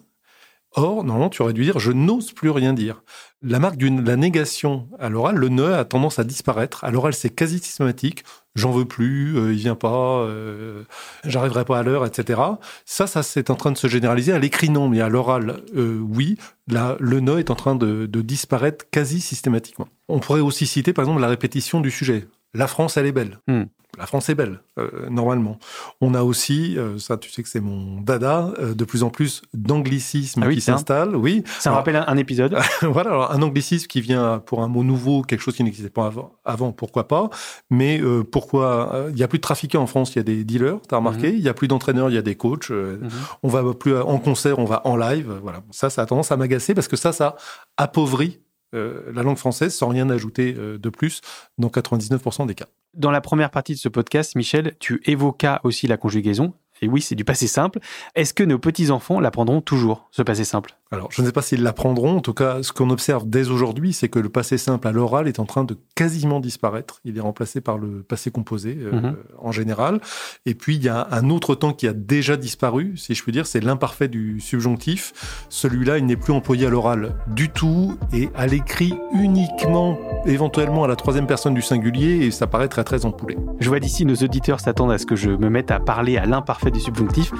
Or, 0.75 1.02
normalement, 1.02 1.31
tu 1.31 1.40
aurais 1.40 1.55
dû 1.55 1.62
dire 1.64 1.79
«je 1.81 1.93
n'ose 1.93 2.32
plus 2.32 2.50
rien 2.50 2.75
dire». 2.75 3.02
La 3.43 3.58
marque 3.58 3.77
de 3.79 4.03
la 4.06 4.17
négation 4.17 4.89
à 4.98 5.08
l'oral, 5.08 5.36
le 5.36 5.48
ne 5.48 5.65
a 5.65 5.84
tendance 5.84 6.19
à 6.19 6.24
disparaître. 6.24 6.84
À 6.84 6.91
l'oral, 6.91 7.15
c'est 7.15 7.31
quasi 7.31 7.58
systématique. 7.58 8.24
J'en 8.56 8.72
veux 8.72 8.84
plus, 8.84 9.39
euh, 9.39 9.53
il 9.53 9.58
vient 9.58 9.77
pas, 9.77 10.22
euh, 10.22 10.82
j'arriverai 11.24 11.65
pas 11.65 11.79
à 11.79 11.82
l'heure, 11.84 12.05
etc. 12.05 12.41
Ça, 12.84 13.06
ça 13.06 13.22
c'est 13.22 13.48
en 13.51 13.55
train 13.55 13.70
de 13.70 13.79
se 13.79 13.86
généraliser. 13.86 14.32
À 14.32 14.39
l'écrit, 14.41 14.69
non, 14.69 14.89
mais 14.89 15.01
à 15.01 15.08
l'oral, 15.08 15.63
euh, 15.77 15.98
oui. 16.01 16.36
Là, 16.67 16.96
le 16.98 17.20
ne 17.20 17.39
est 17.39 17.51
en 17.51 17.55
train 17.55 17.77
de, 17.77 18.06
de 18.06 18.20
disparaître 18.20 18.84
quasi 18.91 19.20
systématiquement. 19.20 19.89
On 20.08 20.19
pourrait 20.19 20.41
aussi 20.41 20.67
citer, 20.67 20.93
par 20.93 21.05
exemple, 21.05 21.20
la 21.20 21.29
répétition 21.29 21.81
du 21.81 21.91
sujet. 21.93 22.27
La 22.55 22.67
France, 22.67 22.96
elle 22.96 23.06
est 23.06 23.13
belle. 23.13 23.39
Hmm. 23.46 23.65
La 23.98 24.06
France 24.06 24.28
est 24.28 24.34
belle, 24.34 24.60
euh, 24.78 25.08
normalement. 25.10 25.58
On 26.00 26.14
a 26.14 26.22
aussi, 26.22 26.78
euh, 26.78 26.98
ça 26.98 27.17
tu 27.19 27.31
sais 27.31 27.43
que 27.43 27.48
c'est 27.48 27.60
mon 27.60 28.00
dada, 28.00 28.52
euh, 28.60 28.74
de 28.74 28.84
plus 28.84 29.02
en 29.02 29.10
plus 29.10 29.43
d'anglicismes 29.55 30.43
Ah 30.44 30.46
oui, 30.48 30.55
qui 30.56 30.62
tiens. 30.62 30.74
s'installent. 30.76 31.17
Oui, 31.17 31.43
Ça 31.58 31.70
me 31.70 31.74
rappelle 31.74 31.96
un, 31.96 32.05
un 32.06 32.17
épisode. 32.17 32.56
voilà, 32.82 33.10
alors 33.10 33.32
un 33.32 33.43
anglicisme 33.43 33.86
qui 33.88 34.00
vient 34.00 34.38
pour 34.44 34.62
un 34.62 34.69
mot 34.69 34.84
nouveau, 34.84 35.22
quelque 35.22 35.40
chose 35.40 35.56
qui 35.56 35.64
n'existait 35.64 35.90
pas 35.90 36.06
avant, 36.06 36.32
avant, 36.44 36.72
pourquoi 36.72 37.08
pas. 37.08 37.28
Mais 37.70 38.00
euh, 38.00 38.22
pourquoi 38.24 38.94
euh, 38.94 39.10
Il 39.12 39.19
y 39.19 39.22
a 39.22 39.28
plus 39.28 39.38
de 39.38 39.43
trafiquants 39.43 39.82
en 39.82 39.86
France, 39.86 40.14
il 40.14 40.17
y 40.17 40.20
a 40.20 40.22
des 40.24 40.44
dealers, 40.44 40.78
t'as 40.88 40.96
remarqué 40.96 41.31
Il 41.32 41.40
y 41.40 41.48
a 41.48 41.55
plus 41.55 41.69
d'entraîneurs, 41.69 42.08
il 42.10 42.14
y 42.14 42.19
a 42.19 42.22
des 42.22 42.36
coachs. 42.36 42.70
euh, 42.70 42.98
Mhm. 43.02 43.10
On 43.43 43.48
va 43.48 43.74
plus 43.74 43.96
en 43.96 44.19
concert, 44.19 44.58
on 44.58 44.64
va 44.64 44.81
en 44.86 44.96
live. 44.96 45.32
Voilà, 45.43 45.62
ça, 45.70 45.90
ça 45.90 46.02
a 46.02 46.06
tendance 46.06 46.31
à 46.32 46.36
m'agacer 46.36 46.74
parce 46.74 46.88
que 46.88 46.96
ça, 46.96 47.12
ça 47.12 47.36
appauvrit 47.76 48.40
euh, 48.75 49.10
la 49.13 49.22
langue 49.22 49.37
française 49.37 49.75
sans 49.75 49.89
rien 49.89 50.08
ajouter 50.10 50.55
euh, 50.56 50.79
de 50.79 50.89
plus 50.91 51.20
dans 51.58 51.69
99% 51.69 52.46
des 52.46 52.55
cas. 52.55 52.67
Dans 52.94 53.10
la 53.10 53.20
première 53.20 53.51
partie 53.51 53.75
de 53.75 53.79
ce 53.79 53.89
podcast, 53.89 54.34
Michel, 54.34 54.75
tu 54.79 55.03
évoquas 55.05 55.60
aussi 55.65 55.87
la 55.87 55.96
conjugaison. 55.96 56.53
Et 56.81 56.89
oui, 56.89 57.03
c'est 57.03 57.15
du 57.15 57.25
passé 57.25 57.46
simple. 57.46 57.81
Est-ce 58.15 58.34
que 58.34 58.44
nos 58.44 58.58
petits-enfants 58.58 59.20
l'apprendront 59.20 59.60
toujours, 59.60 60.08
ce 60.10 60.22
passé 60.22 60.44
simple? 60.44 60.78
Alors, 60.91 61.09
je 61.13 61.21
ne 61.21 61.27
sais 61.27 61.33
pas 61.33 61.43
s'ils 61.43 61.63
l'apprendront. 61.63 62.17
En 62.17 62.21
tout 62.21 62.33
cas, 62.33 62.63
ce 62.63 62.73
qu'on 62.73 62.89
observe 62.89 63.29
dès 63.29 63.51
aujourd'hui, 63.51 63.93
c'est 63.93 64.09
que 64.09 64.19
le 64.19 64.31
passé 64.31 64.57
simple 64.57 64.89
à 64.89 64.93
l'oral 64.93 65.29
est 65.29 65.39
en 65.39 65.45
train 65.45 65.65
de 65.65 65.77
quasiment 65.95 66.41
disparaître. 66.41 67.01
Il 67.05 67.19
est 67.19 67.21
remplacé 67.21 67.61
par 67.61 67.77
le 67.77 68.03
passé 68.03 68.31
composé 68.31 68.79
euh, 68.81 68.93
Mhm. 68.93 69.17
en 69.39 69.53
général. 69.53 70.01
Et 70.47 70.55
puis, 70.55 70.77
il 70.77 70.83
y 70.83 70.89
a 70.89 71.07
un 71.11 71.29
autre 71.29 71.55
temps 71.55 71.75
qui 71.75 71.87
a 71.87 71.93
déjà 71.93 72.39
disparu, 72.39 72.97
si 72.97 73.15
je 73.15 73.23
puis 73.23 73.33
dire, 73.33 73.47
c'est 73.47 73.61
l'imparfait 73.61 74.09
du 74.09 74.41
subjonctif. 74.41 75.13
Celui-là, 75.51 75.99
il 75.99 76.07
n'est 76.07 76.17
plus 76.17 76.33
employé 76.33 76.67
à 76.67 76.71
l'oral 76.71 77.17
du 77.27 77.51
tout 77.51 77.99
et 78.15 78.31
à 78.35 78.47
l'écrit 78.47 78.95
uniquement, 79.13 79.99
éventuellement 80.25 80.85
à 80.85 80.89
la 80.89 80.97
troisième 80.97 81.27
personne 81.27 81.53
du 81.53 81.63
singulier, 81.63 82.25
et 82.25 82.31
ça 82.31 82.47
paraît 82.47 82.69
très 82.69 82.85
très 82.85 83.05
empoulé. 83.05 83.37
Je 83.61 83.69
vois 83.69 83.79
d'ici 83.81 84.07
nos 84.07 84.15
auditeurs 84.17 84.61
s'attendent 84.61 84.93
à 84.93 84.97
ce 84.99 85.05
que 85.05 85.17
je 85.17 85.31
me 85.31 85.51
mette 85.51 85.71
à 85.71 85.81
parler 85.81 86.17
à 86.17 86.25
l'imparfait 86.25 86.71
du 86.71 86.81
subjonctif. 86.81 87.31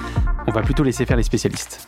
On 0.47 0.51
va 0.51 0.61
plutôt 0.61 0.83
laisser 0.83 1.05
faire 1.07 1.17
les 1.17 1.23
spécialistes. 1.23 1.87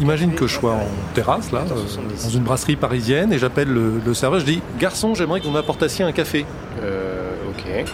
Imagine 0.00 0.34
que 0.34 0.46
je 0.46 0.54
sois 0.54 0.72
en 0.72 0.86
terrasse, 1.14 1.52
là, 1.52 1.64
euh, 1.70 2.22
dans 2.22 2.28
une 2.30 2.42
brasserie 2.42 2.76
parisienne, 2.76 3.32
et 3.32 3.38
j'appelle 3.38 3.68
le, 3.68 4.00
le 4.04 4.14
serveur, 4.14 4.40
je 4.40 4.46
dis 4.46 4.62
Garçon, 4.78 5.14
j'aimerais 5.14 5.40
que 5.40 5.44
vous 5.44 5.52
m'apportassiez 5.52 6.04
un 6.04 6.12
café. 6.12 6.46
Euh, 6.82 7.30
ok. 7.50 7.84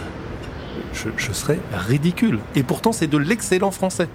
Je, 0.93 1.09
je 1.17 1.31
serais 1.33 1.59
ridicule. 1.73 2.39
Et 2.55 2.63
pourtant, 2.63 2.91
c'est 2.91 3.07
de 3.07 3.17
l'excellent 3.17 3.71
français. 3.71 4.07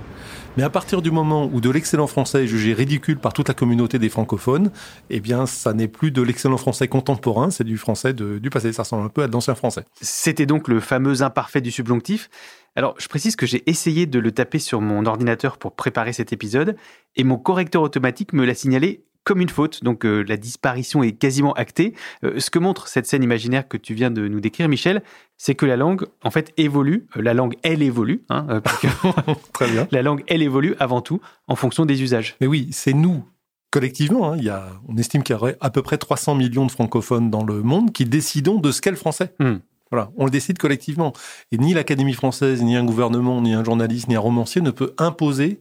Mais 0.59 0.63
à 0.63 0.71
partir 0.71 1.01
du 1.01 1.11
moment 1.11 1.49
où 1.51 1.63
de 1.63 1.71
l'excellent 1.71 2.07
français 2.07 2.45
est 2.45 2.47
jugé 2.47 2.75
ridicule 2.75 3.17
par 3.17 3.33
toute 3.33 3.49
la 3.49 3.55
communauté 3.55 3.99
des 3.99 4.11
francophones, 4.11 4.71
eh 5.09 5.21
bien, 5.21 5.47
ça 5.47 5.73
n'est 5.73 5.89
plus 5.89 6.11
de 6.11 6.21
l'excellent 6.21 6.59
français 6.59 6.89
contemporain, 6.89 7.51
c'est 7.51 7.65
du 7.65 7.79
français 7.79 8.13
du 8.13 8.51
passé. 8.51 8.71
Ça 8.73 8.83
ressemble 8.83 9.07
un 9.07 9.09
peu 9.09 9.23
à 9.23 9.29
l'ancien 9.29 9.55
français. 9.55 9.85
C'était 10.03 10.45
donc 10.45 10.69
le 10.69 10.81
fameux 10.81 11.23
imparfait 11.23 11.63
du 11.63 11.71
subjonctif. 11.71 12.29
Alors, 12.77 12.95
je 12.99 13.09
précise 13.09 13.35
que 13.35 13.47
j'ai 13.47 13.63
essayé 13.71 14.05
de 14.05 14.19
le 14.19 14.31
taper 14.31 14.59
sur 14.59 14.83
mon 14.83 15.07
ordinateur 15.07 15.57
pour 15.57 15.75
préparer 15.75 16.13
cet 16.13 16.35
épisode, 16.35 16.77
et 17.17 17.25
mon 17.25 17.39
correcteur 17.39 17.81
automatique 17.81 18.35
me 18.35 18.45
l'a 18.45 18.55
signalé 18.55 19.05
comme 19.25 19.41
une 19.41 19.49
faute, 19.49 19.85
donc 19.85 20.05
euh, 20.05 20.25
la 20.27 20.37
disparition 20.37 21.03
est 21.03 21.13
quasiment 21.13 21.53
actée. 21.53 21.95
Euh, 22.25 22.41
ce 22.41 22.51
que 22.51 22.59
montre 22.59 22.89
cette 22.89 23.07
scène 23.07 23.23
imaginaire 23.23 23.69
que 23.69 23.77
tu 23.77 23.95
viens 23.95 24.11
de 24.11 24.27
nous 24.29 24.41
décrire, 24.41 24.69
Michel, 24.69 25.03
c'est 25.37 25.55
que 25.55 25.67
la 25.67 25.77
langue, 25.77 26.07
en 26.25 26.31
fait, 26.31 26.53
évolue. 26.57 27.07
Euh, 27.17 27.23
La 27.23 27.35
langue, 27.35 27.55
elle 27.63 27.83
évolue, 27.83 28.25
hein, 28.31 28.61
parce 28.63 28.79
que 28.81 28.87
Très 29.53 29.71
bien. 29.71 29.87
la 29.93 30.03
langue, 30.03 30.25
elle 30.27 30.43
évolue 30.43 30.75
avant 30.81 31.01
tout 31.03 31.21
en 31.49 31.57
fonction 31.57 31.87
des 31.87 32.03
usages. 32.03 32.37
Mais 32.41 32.47
oui, 32.47 32.69
c'est 32.73 32.93
nous, 32.95 33.25
collectivement. 33.71 34.33
hein, 34.33 34.37
il 34.39 34.45
y 34.45 34.51
a, 34.51 34.69
on 34.89 34.97
estime 34.97 35.23
qu'il 35.23 35.35
y 35.35 35.37
aurait 35.39 35.57
à 35.61 35.71
peu 35.71 35.83
près 35.83 35.99
300 35.99 36.35
millions 36.35 36.67
de 36.67 36.73
francophones 36.73 37.31
dans 37.31 37.45
le 37.45 37.63
monde 37.63 37.93
qui 37.93 38.05
décidons 38.05 38.59
de 38.59 38.71
ce 38.73 38.81
qu'est 38.81 38.91
le 38.91 38.97
français. 38.97 39.35
Hmm. 39.39 39.57
Voilà, 39.91 40.11
on 40.17 40.25
le 40.25 40.31
décide 40.31 40.57
collectivement. 40.59 41.13
Et 41.53 41.59
ni 41.59 41.75
l'Académie 41.75 42.15
française, 42.15 42.63
ni 42.63 42.77
un 42.77 42.85
gouvernement, 42.85 43.43
ni 43.43 43.53
un 43.53 43.63
journaliste, 43.63 44.09
ni 44.09 44.17
un 44.17 44.21
romancier 44.21 44.63
ne 44.63 44.71
peut 44.71 44.95
imposer 44.97 45.61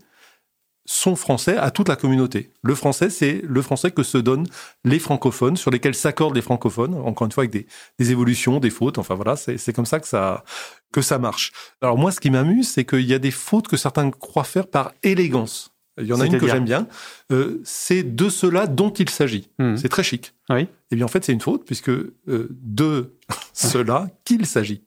son 0.86 1.16
français 1.16 1.58
à 1.58 1.72
toute 1.72 1.90
la 1.90 1.96
communauté. 1.96 2.52
Le 2.64 2.76
français, 2.76 3.10
c'est 3.10 3.42
le 3.48 3.62
français 3.62 3.92
que 3.92 4.04
se 4.04 4.18
donnent 4.18 4.48
les 4.84 5.00
francophones, 5.00 5.58
sur 5.58 5.72
lesquels 5.72 5.96
s'accordent 5.96 6.36
les 6.36 6.42
francophones, 6.42 6.96
encore 6.96 7.26
une 7.26 7.32
fois 7.32 7.44
avec 7.44 7.52
des, 7.52 7.68
des 8.00 8.12
évolutions, 8.12 8.60
des 8.60 8.70
fautes, 8.70 8.98
enfin 8.98 9.16
voilà, 9.16 9.36
c'est 9.36 9.74
comme 9.74 9.86
ça 9.86 10.00
que 10.00 10.08
ça 10.08 10.44
que 10.92 11.02
ça 11.02 11.20
marche. 11.20 11.52
Alors 11.82 11.98
moi, 11.98 12.12
ce 12.12 12.20
qui 12.20 12.30
m'amuse, 12.30 12.70
c'est 12.70 12.86
qu'il 12.86 13.06
y 13.06 13.14
a 13.14 13.20
des 13.20 13.32
fautes 13.32 13.68
que 13.68 13.78
certains 13.78 14.10
croient 14.12 14.44
faire 14.44 14.68
par 14.68 14.94
élégance. 15.04 15.72
Il 16.00 16.08
y 16.08 16.14
en 16.14 16.20
a 16.20 16.26
une 16.26 16.40
que 16.40 16.48
j'aime 16.48 16.66
bien. 16.66 16.88
Euh, 17.32 17.62
c'est 17.64 18.04
de 18.04 18.30
cela 18.30 18.68
dont 18.68 18.92
il 18.92 19.10
s'agit. 19.10 19.50
Mhm. 19.60 19.78
C'est 19.78 19.90
très 19.90 20.04
chic. 20.04 20.34
Oui. 20.50 20.68
Eh 20.92 20.96
bien, 20.96 21.06
en 21.06 21.10
fait, 21.10 21.24
c'est 21.24 21.34
une 21.34 21.42
faute, 21.42 21.66
puisque 21.66 21.90
euh, 21.90 22.16
de 22.28 23.18
cela 23.54 24.10
qu'il 24.26 24.46
s'agit. 24.46 24.84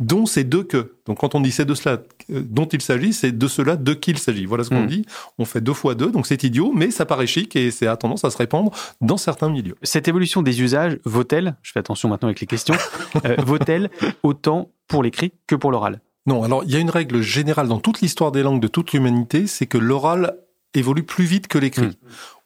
Dont 0.00 0.26
c'est 0.26 0.44
de 0.44 0.62
que. 0.62 0.96
Donc, 1.06 1.18
quand 1.18 1.36
on 1.36 1.40
dit 1.40 1.52
c'est 1.52 1.64
de 1.64 1.74
cela 1.74 2.02
euh, 2.30 2.42
dont 2.44 2.66
il 2.66 2.82
s'agit, 2.82 3.12
c'est 3.12 3.30
de 3.30 3.46
cela 3.46 3.76
de 3.76 3.94
qui 3.94 4.10
il 4.10 4.18
s'agit. 4.18 4.44
Voilà 4.44 4.64
ce 4.64 4.70
qu'on 4.70 4.82
Hmm. 4.82 4.86
dit. 4.86 5.06
On 5.38 5.44
fait 5.44 5.60
deux 5.60 5.72
fois 5.72 5.94
deux, 5.94 6.10
donc 6.10 6.26
c'est 6.26 6.42
idiot, 6.42 6.72
mais 6.74 6.90
ça 6.90 7.06
paraît 7.06 7.28
chic 7.28 7.54
et 7.54 7.70
c'est 7.70 7.86
a 7.86 7.96
tendance 7.96 8.24
à 8.24 8.30
se 8.30 8.36
répandre 8.36 8.72
dans 9.00 9.16
certains 9.16 9.48
milieux. 9.48 9.76
Cette 9.82 10.08
évolution 10.08 10.42
des 10.42 10.62
usages 10.62 10.98
vaut-elle, 11.04 11.56
je 11.62 11.70
fais 11.70 11.78
attention 11.78 12.08
maintenant 12.08 12.28
avec 12.28 12.40
les 12.40 12.46
questions, 12.48 12.74
euh, 13.24 13.36
vaut-elle 13.46 13.88
autant 14.24 14.70
pour 14.88 15.02
l'écrit 15.04 15.32
que 15.46 15.54
pour 15.54 15.70
l'oral? 15.70 16.00
Non, 16.26 16.42
alors 16.42 16.64
il 16.64 16.72
y 16.72 16.76
a 16.76 16.80
une 16.80 16.90
règle 16.90 17.20
générale 17.20 17.68
dans 17.68 17.78
toute 17.78 18.00
l'histoire 18.00 18.32
des 18.32 18.42
langues 18.42 18.60
de 18.60 18.68
toute 18.68 18.92
l'humanité, 18.92 19.46
c'est 19.46 19.66
que 19.66 19.78
l'oral 19.78 20.34
évolue 20.74 21.04
plus 21.04 21.24
vite 21.24 21.46
que 21.46 21.58
l'écrit. 21.58 21.86
Mm. 21.86 21.94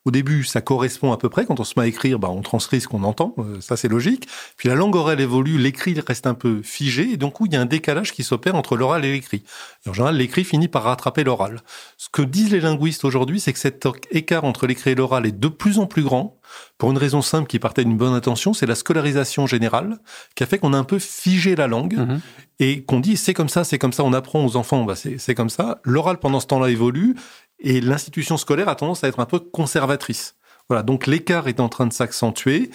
Au 0.09 0.11
début, 0.11 0.43
ça 0.43 0.63
correspond 0.63 1.13
à 1.13 1.19
peu 1.19 1.29
près. 1.29 1.45
Quand 1.45 1.61
on 1.61 1.65
se 1.65 1.75
met 1.77 1.85
à 1.85 1.87
écrire, 1.87 2.19
bah, 2.19 2.31
on 2.31 2.41
transcrit 2.41 2.81
ce 2.81 2.89
qu'on 2.89 3.03
entend. 3.03 3.35
euh, 3.37 3.61
ça, 3.61 3.77
c'est 3.77 3.89
logique. 3.89 4.27
Puis 4.57 4.71
la 4.71 4.75
langue 4.75 4.97
orale 4.97 5.21
évolue, 5.21 5.59
l'écrit 5.59 6.01
reste 6.01 6.27
un 6.27 6.33
peu 6.33 6.63
figé. 6.63 7.11
Et 7.13 7.19
donc, 7.19 7.35
il 7.45 7.53
y 7.53 7.57
a 7.57 7.61
un 7.61 7.67
décalage 7.67 8.15
qui 8.15 8.23
s'opère 8.23 8.55
entre 8.55 8.79
l'oral 8.79 9.05
et 9.05 9.13
l'écrit. 9.13 9.43
Et 9.89 9.91
en 9.91 9.95
général, 9.95 10.17
l'écrit 10.17 10.45
finit 10.45 10.69
par 10.69 10.83
rattraper 10.83 11.25
l'oral. 11.25 11.63
Ce 11.97 12.09
que 12.13 12.21
disent 12.21 12.53
les 12.53 12.61
linguistes 12.61 13.05
aujourd'hui, 13.07 13.41
c'est 13.41 13.55
que 13.55 13.59
cet 13.59 13.87
écart 14.11 14.45
entre 14.45 14.67
l'écrit 14.67 14.91
et 14.91 14.95
l'oral 14.95 15.25
est 15.25 15.33
de 15.33 15.49
plus 15.49 15.79
en 15.79 15.87
plus 15.87 16.03
grand. 16.03 16.39
Pour 16.77 16.91
une 16.91 16.99
raison 16.99 17.23
simple 17.23 17.47
qui 17.49 17.59
partait 17.59 17.85
d'une 17.85 17.97
bonne 17.97 18.13
intention, 18.13 18.53
c'est 18.53 18.67
la 18.67 18.75
scolarisation 18.75 19.47
générale 19.47 19.99
qui 20.35 20.43
a 20.43 20.47
fait 20.47 20.59
qu'on 20.59 20.75
a 20.75 20.79
un 20.79 20.85
peu 20.85 20.99
figé 20.99 21.57
la 21.57 21.67
langue 21.69 21.95
Mhm. 21.97 22.21
et 22.61 22.83
qu'on 22.85 23.01
dit 23.01 23.17
c'est 23.17 23.35
comme 23.35 23.49
ça, 23.49 23.65
c'est 23.65 23.79
comme 23.79 23.93
ça, 23.95 24.05
on 24.05 24.13
apprend 24.13 24.45
aux 24.45 24.57
enfants, 24.57 24.85
bah 24.85 24.95
c'est 24.95 25.17
c'est 25.19 25.35
comme 25.35 25.51
ça. 25.51 25.81
L'oral 25.85 26.19
pendant 26.19 26.41
ce 26.41 26.47
temps-là 26.49 26.69
évolue 26.71 27.15
et 27.59 27.81
l'institution 27.81 28.37
scolaire 28.37 28.69
a 28.69 28.75
tendance 28.75 29.05
à 29.05 29.09
être 29.09 29.21
un 29.21 29.27
peu 29.27 29.39
conservatrice. 29.39 30.35
Voilà, 30.69 30.83
donc 30.83 31.07
l'écart 31.07 31.49
est 31.49 31.61
en 31.61 31.69
train 31.71 31.87
de 31.87 31.93
s'accentuer. 31.95 32.71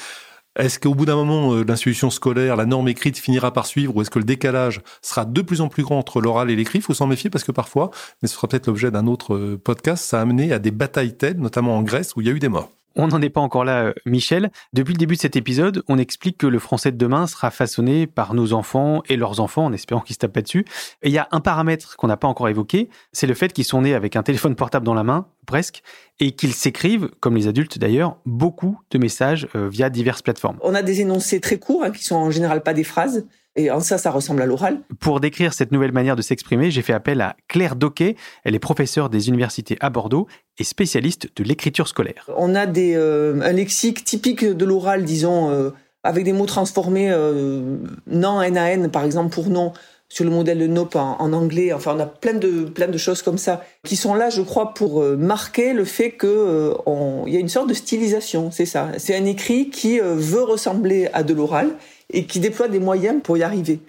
Est-ce 0.56 0.80
qu'au 0.80 0.94
bout 0.94 1.06
d'un 1.06 1.16
moment, 1.16 1.56
euh, 1.56 1.64
l'institution 1.64 2.12
scolaire, 2.12 2.56
la 2.56 2.66
norme 2.66 2.88
écrite 2.88 3.18
finira 3.18 3.52
par 3.52 3.66
suivre 3.66 3.96
ou 3.96 4.02
est-ce 4.02 4.12
que 4.12 4.20
le 4.20 4.26
décalage 4.26 4.82
sera 5.02 5.26
de 5.26 5.42
plus 5.42 5.62
en 5.62 5.68
plus 5.68 5.82
grand 5.82 5.98
entre 5.98 6.22
l'oral 6.22 6.52
et 6.52 6.56
l'écrit? 6.56 6.78
Il 6.78 6.84
faut 6.84 6.94
s'en 6.94 7.08
méfier 7.08 7.32
parce 7.32 7.44
que 7.44 7.52
parfois, 7.52 7.90
mais 8.22 8.28
ce 8.28 8.36
sera 8.36 8.48
peut-être 8.48 8.68
l'objet 8.68 8.92
d'un 8.92 9.08
autre 9.08 9.34
euh, 9.34 9.58
podcast, 9.58 10.06
ça 10.06 10.20
a 10.20 10.22
amené 10.22 10.54
à 10.54 10.60
des 10.60 10.72
batailles 10.72 11.18
telles, 11.18 11.40
notamment 11.40 11.76
en 11.76 11.82
Grèce, 11.82 12.16
où 12.16 12.22
il 12.22 12.28
y 12.28 12.30
a 12.30 12.34
eu 12.34 12.40
des 12.40 12.50
morts. 12.50 12.70
On 12.96 13.08
n'en 13.08 13.22
est 13.22 13.30
pas 13.30 13.42
encore 13.42 13.66
là, 13.66 13.86
euh, 13.86 13.94
Michel. 14.06 14.52
Depuis 14.74 14.94
le 14.94 14.98
début 14.98 15.16
de 15.16 15.22
cet 15.22 15.36
épisode, 15.36 15.84
on 15.88 15.98
explique 15.98 16.38
que 16.38 16.48
le 16.48 16.60
français 16.60 16.92
de 16.92 16.98
demain 16.98 17.26
sera 17.28 17.50
façonné 17.50 18.06
par 18.06 18.34
nos 18.34 18.54
enfants 18.54 19.02
et 19.10 19.18
leurs 19.18 19.40
enfants, 19.40 19.66
en 19.66 19.74
espérant 19.74 20.02
qu'ils 20.02 20.14
se 20.14 20.20
tapent 20.20 20.34
pas 20.34 20.42
dessus. 20.42 20.66
Et 21.02 21.10
il 21.10 21.12
y 21.12 21.18
a 21.18 21.28
un 21.32 21.40
paramètre 21.40 21.98
qu'on 21.98 22.08
n'a 22.08 22.18
pas 22.18 22.28
encore 22.28 22.50
évoqué, 22.50 22.90
c'est 23.12 23.28
le 23.28 23.34
fait 23.34 23.52
qu'ils 23.52 23.66
sont 23.66 23.82
nés 23.82 23.96
avec 23.96 24.16
un 24.16 24.24
téléphone 24.24 24.56
portable 24.56 24.86
dans 24.86 24.94
la 24.94 25.04
main, 25.04 25.28
presque, 25.46 25.82
et 26.20 26.32
qu'ils 26.32 26.54
s'écrivent, 26.54 27.10
comme 27.20 27.36
les 27.36 27.48
adultes 27.48 27.80
d'ailleurs, 27.80 28.18
beaucoup 28.26 28.80
de 28.92 28.98
messages 28.98 29.48
euh, 29.56 29.68
via 29.68 29.90
diverses 29.90 30.22
plateformes. 30.22 30.58
On 30.62 30.76
a 30.76 30.84
des 30.84 31.02
énoncés 31.02 31.40
très 31.40 31.58
courts, 31.58 31.84
hein, 31.84 31.92
qui 31.92 32.04
sont 32.04 32.16
en 32.16 32.32
général 32.32 32.62
pas 32.62 32.74
des 32.74 32.84
phrases. 32.84 33.26
Et 33.56 33.70
en 33.70 33.80
ça, 33.80 33.98
ça 34.00 34.10
ressemble 34.10 34.42
à 34.42 34.46
l'oral. 34.48 34.80
Pour 35.00 35.20
décrire 35.20 35.54
cette 35.54 35.72
nouvelle 35.72 35.92
manière 35.92 36.16
de 36.16 36.22
s'exprimer, 36.24 36.72
j'ai 36.72 36.82
fait 36.82 36.94
appel 36.94 37.22
à 37.22 37.36
Claire 37.48 37.76
Doquet. 37.76 38.16
Elle 38.44 38.56
est 38.56 38.60
professeure 38.60 39.10
des 39.10 39.30
universités 39.30 39.78
à 39.80 39.90
Bordeaux 39.92 40.28
et 40.58 40.64
spécialiste 40.64 41.28
de 41.36 41.44
l'écriture 41.44 41.88
scolaire. 41.88 42.30
On 42.38 42.56
a 42.56 42.66
des, 42.66 42.96
euh, 42.96 43.40
un 43.44 43.52
lexique 43.52 44.04
typique 44.04 44.44
de 44.44 44.66
l'oral, 44.66 45.04
disons, 45.04 45.52
euh, 45.52 45.70
avec 46.04 46.24
des 46.24 46.34
mots 46.34 46.48
transformés, 46.48 47.12
euh, 47.12 47.78
non, 48.08 48.42
NAN, 48.42 48.90
par 48.90 49.04
exemple, 49.04 49.34
pour 49.34 49.50
non, 49.50 49.72
sur 50.10 50.26
le 50.26 50.32
modèle 50.32 50.60
de 50.60 50.68
NOP 50.68 50.96
en, 50.96 51.18
en 51.20 51.32
anglais. 51.34 51.74
Enfin, 51.74 51.94
on 51.96 52.00
a 52.00 52.06
plein 52.08 52.34
de, 52.34 52.64
plein 52.66 52.88
de 52.88 52.98
choses 52.98 53.22
comme 53.22 53.38
ça 53.38 53.64
qui 53.86 53.96
sont 53.96 54.16
là, 54.16 54.30
je 54.32 54.42
crois, 54.42 54.74
pour 54.74 55.02
euh, 55.02 55.16
marquer 55.16 55.74
le 55.74 55.86
fait 55.86 56.12
que 56.12 56.28
euh, 56.28 56.74
on- 56.88 57.24
il 57.28 57.34
y 57.34 57.38
a 57.38 57.40
une 57.40 57.50
sorte 57.50 57.70
de 57.70 57.74
stylisation, 57.74 58.50
c'est 58.52 58.66
ça. 58.66 58.90
C'est 58.98 59.16
un 59.16 59.26
écrit 59.26 59.70
qui 59.70 60.00
veut 60.00 60.44
ressembler 60.44 61.08
à 61.14 61.22
de 61.24 61.34
l'oral 61.36 61.70
et 62.14 62.26
qui 62.26 62.40
déploie 62.40 62.68
des 62.68 62.80
moyens 62.80 63.22
pour 63.22 63.38
y 63.38 63.44
arriver. 63.44 63.80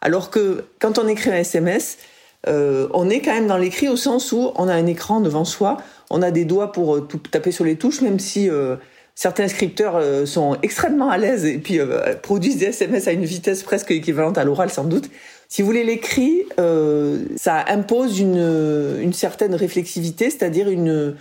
Alors 0.00 0.30
que 0.30 0.64
quand 0.78 0.98
on 0.98 1.08
écrit 1.08 1.30
un 1.30 1.36
SMS, 1.36 1.98
euh, 2.48 2.88
on 2.94 3.10
est 3.10 3.20
quand 3.20 3.34
même 3.34 3.46
dans 3.46 3.58
l'écrit 3.58 3.88
au 3.88 3.96
sens 3.96 4.32
où 4.32 4.52
on 4.54 4.68
a 4.68 4.74
un 4.74 4.86
écran 4.86 5.20
devant 5.20 5.44
soi, 5.44 5.78
on 6.08 6.22
a 6.22 6.30
des 6.30 6.44
doigts 6.44 6.72
pour 6.72 6.96
euh, 6.96 7.08
taper 7.30 7.52
sur 7.52 7.64
les 7.64 7.76
touches, 7.76 8.00
même 8.00 8.18
si 8.18 8.48
euh, 8.48 8.76
certains 9.14 9.48
scripteurs 9.48 10.00
sont 10.26 10.56
extrêmement 10.62 11.10
à 11.10 11.18
l'aise 11.18 11.44
et 11.44 11.58
puis 11.58 11.78
produisent 12.22 12.56
des 12.56 12.66
SMS 12.66 13.06
à 13.06 13.12
une 13.12 13.24
vitesse 13.24 13.62
presque 13.62 13.90
équivalente 13.90 14.38
à 14.38 14.44
l'oral 14.44 14.70
sans 14.70 14.84
doute. 14.84 15.10
Si 15.48 15.60
vous 15.60 15.66
voulez, 15.66 15.84
l'écrit, 15.84 16.46
ça 17.36 17.64
impose 17.68 18.18
une, 18.18 19.12
certaine 19.12 19.54
réflexivité, 19.54 20.30
c'est-à-dire 20.30 20.70
une, 20.70 21.16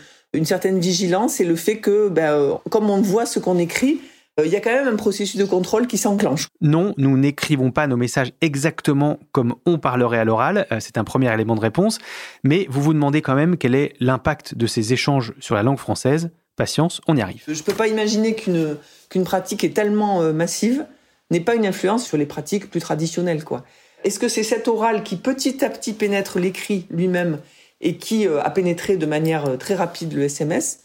certaine 0.45 0.79
vigilance 0.79 1.41
et 1.41 1.43
le 1.43 1.57
fait 1.57 1.77
que, 1.77 2.07
ben, 2.07 2.57
comme 2.69 2.89
on 2.89 3.01
voit 3.01 3.25
ce 3.25 3.39
qu'on 3.39 3.57
écrit, 3.57 3.99
il 4.45 4.51
y 4.51 4.55
a 4.55 4.61
quand 4.61 4.71
même 4.71 4.87
un 4.87 4.95
processus 4.95 5.37
de 5.37 5.45
contrôle 5.45 5.87
qui 5.87 5.97
s'enclenche. 5.97 6.47
Non, 6.61 6.93
nous 6.97 7.17
n'écrivons 7.17 7.71
pas 7.71 7.87
nos 7.87 7.97
messages 7.97 8.31
exactement 8.41 9.19
comme 9.31 9.55
on 9.65 9.77
parlerait 9.77 10.19
à 10.19 10.25
l'oral, 10.25 10.67
euh, 10.71 10.77
c'est 10.79 10.97
un 10.97 11.03
premier 11.03 11.33
élément 11.33 11.55
de 11.55 11.61
réponse, 11.61 11.99
mais 12.43 12.67
vous 12.69 12.81
vous 12.81 12.93
demandez 12.93 13.21
quand 13.21 13.35
même 13.35 13.57
quel 13.57 13.75
est 13.75 13.93
l'impact 13.99 14.55
de 14.55 14.67
ces 14.67 14.93
échanges 14.93 15.33
sur 15.39 15.55
la 15.55 15.63
langue 15.63 15.77
française. 15.77 16.31
Patience, 16.55 16.99
on 17.07 17.15
y 17.15 17.21
arrive. 17.21 17.43
Je 17.47 17.53
ne 17.53 17.63
peux 17.63 17.73
pas 17.73 17.87
imaginer 17.87 18.35
qu'une 18.35 18.75
qu'une 19.09 19.23
pratique 19.23 19.63
est 19.63 19.73
tellement 19.73 20.21
euh, 20.21 20.33
massive 20.33 20.85
n'ait 21.31 21.39
pas 21.39 21.55
une 21.55 21.65
influence 21.65 22.05
sur 22.05 22.17
les 22.17 22.25
pratiques 22.25 22.69
plus 22.69 22.79
traditionnelles. 22.81 23.43
quoi. 23.43 23.63
Est-ce 24.03 24.19
que 24.19 24.27
c'est 24.27 24.43
cet 24.43 24.67
oral 24.67 25.03
qui 25.03 25.15
petit 25.15 25.63
à 25.63 25.69
petit 25.69 25.93
pénètre 25.93 26.39
l'écrit 26.39 26.87
lui-même 26.89 27.39
et 27.81 27.95
qui 27.97 28.25
a 28.27 28.49
pénétré 28.49 28.97
de 28.97 29.05
manière 29.05 29.57
très 29.59 29.75
rapide 29.75 30.13
le 30.13 30.23
SMS 30.23 30.79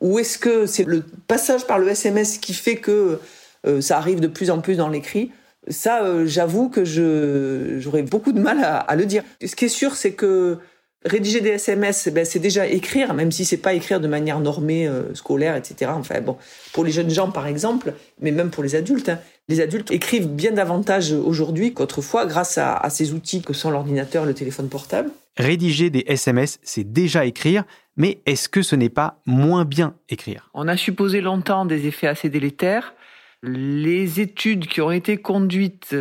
ou 0.00 0.18
est-ce 0.18 0.38
que 0.38 0.66
c'est 0.66 0.84
le 0.84 1.02
passage 1.26 1.66
par 1.66 1.78
le 1.78 1.88
SMS 1.88 2.38
qui 2.38 2.54
fait 2.54 2.76
que 2.76 3.20
euh, 3.66 3.80
ça 3.80 3.98
arrive 3.98 4.20
de 4.20 4.26
plus 4.26 4.50
en 4.50 4.60
plus 4.60 4.76
dans 4.76 4.88
l'écrit? 4.88 5.30
Ça, 5.68 6.04
euh, 6.04 6.26
j'avoue 6.26 6.70
que 6.70 6.84
j'aurais 6.84 8.02
beaucoup 8.02 8.32
de 8.32 8.40
mal 8.40 8.58
à, 8.64 8.96
le 8.96 9.04
dire. 9.04 9.22
Ce 9.44 9.54
qui 9.54 9.66
est 9.66 9.68
sûr, 9.68 9.94
c'est 9.94 10.12
que 10.12 10.58
rédiger 11.04 11.40
des 11.40 11.50
SMS, 11.50 12.08
ben, 12.08 12.24
c'est 12.24 12.38
déjà 12.38 12.66
écrire, 12.66 13.12
même 13.14 13.30
si 13.30 13.44
c'est 13.44 13.58
pas 13.58 13.74
écrire 13.74 14.00
de 14.00 14.08
manière 14.08 14.40
normée, 14.40 14.86
euh, 14.86 15.14
scolaire, 15.14 15.56
etc. 15.56 15.90
Enfin 15.94 16.20
bon, 16.20 16.36
pour 16.72 16.84
les 16.84 16.92
jeunes 16.92 17.10
gens 17.10 17.30
par 17.30 17.46
exemple, 17.46 17.94
mais 18.20 18.30
même 18.30 18.50
pour 18.50 18.62
les 18.62 18.74
adultes, 18.74 19.10
hein. 19.10 19.18
les 19.48 19.60
adultes 19.60 19.90
écrivent 19.90 20.28
bien 20.28 20.52
davantage 20.52 21.12
aujourd'hui 21.12 21.74
qu'autrefois 21.74 22.26
grâce 22.26 22.58
à, 22.58 22.74
à 22.74 22.90
ces 22.90 23.12
outils 23.12 23.42
que 23.42 23.52
sont 23.52 23.70
l'ordinateur, 23.70 24.24
le 24.24 24.34
téléphone 24.34 24.68
portable. 24.68 25.10
Rédiger 25.36 25.90
des 25.90 26.04
SMS, 26.06 26.58
c'est 26.62 26.92
déjà 26.92 27.24
écrire, 27.24 27.64
mais 27.96 28.20
est-ce 28.26 28.48
que 28.48 28.62
ce 28.62 28.76
n'est 28.76 28.90
pas 28.90 29.20
moins 29.26 29.64
bien 29.64 29.94
écrire? 30.08 30.50
On 30.54 30.68
a 30.68 30.76
supposé 30.76 31.20
longtemps 31.20 31.64
des 31.64 31.86
effets 31.86 32.08
assez 32.08 32.28
délétères. 32.28 32.94
Les 33.42 34.20
études 34.20 34.66
qui 34.66 34.80
ont 34.80 34.90
été 34.90 35.16
conduites, 35.16 35.96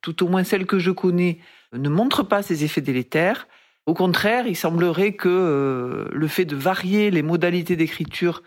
tout 0.00 0.24
au 0.24 0.28
moins 0.28 0.44
celles 0.44 0.66
que 0.66 0.78
je 0.78 0.90
connais, 0.90 1.38
ne 1.72 1.88
montrent 1.88 2.22
pas 2.22 2.42
ces 2.42 2.64
effets 2.64 2.80
délétères. 2.80 3.46
Au 3.86 3.94
contraire, 3.94 4.46
il 4.46 4.56
semblerait 4.56 5.12
que 5.12 5.28
euh, 5.28 6.08
le 6.12 6.28
fait 6.28 6.44
de 6.44 6.56
varier 6.56 7.10
les 7.10 7.22
modalités 7.22 7.76
d'écriture 7.76 8.42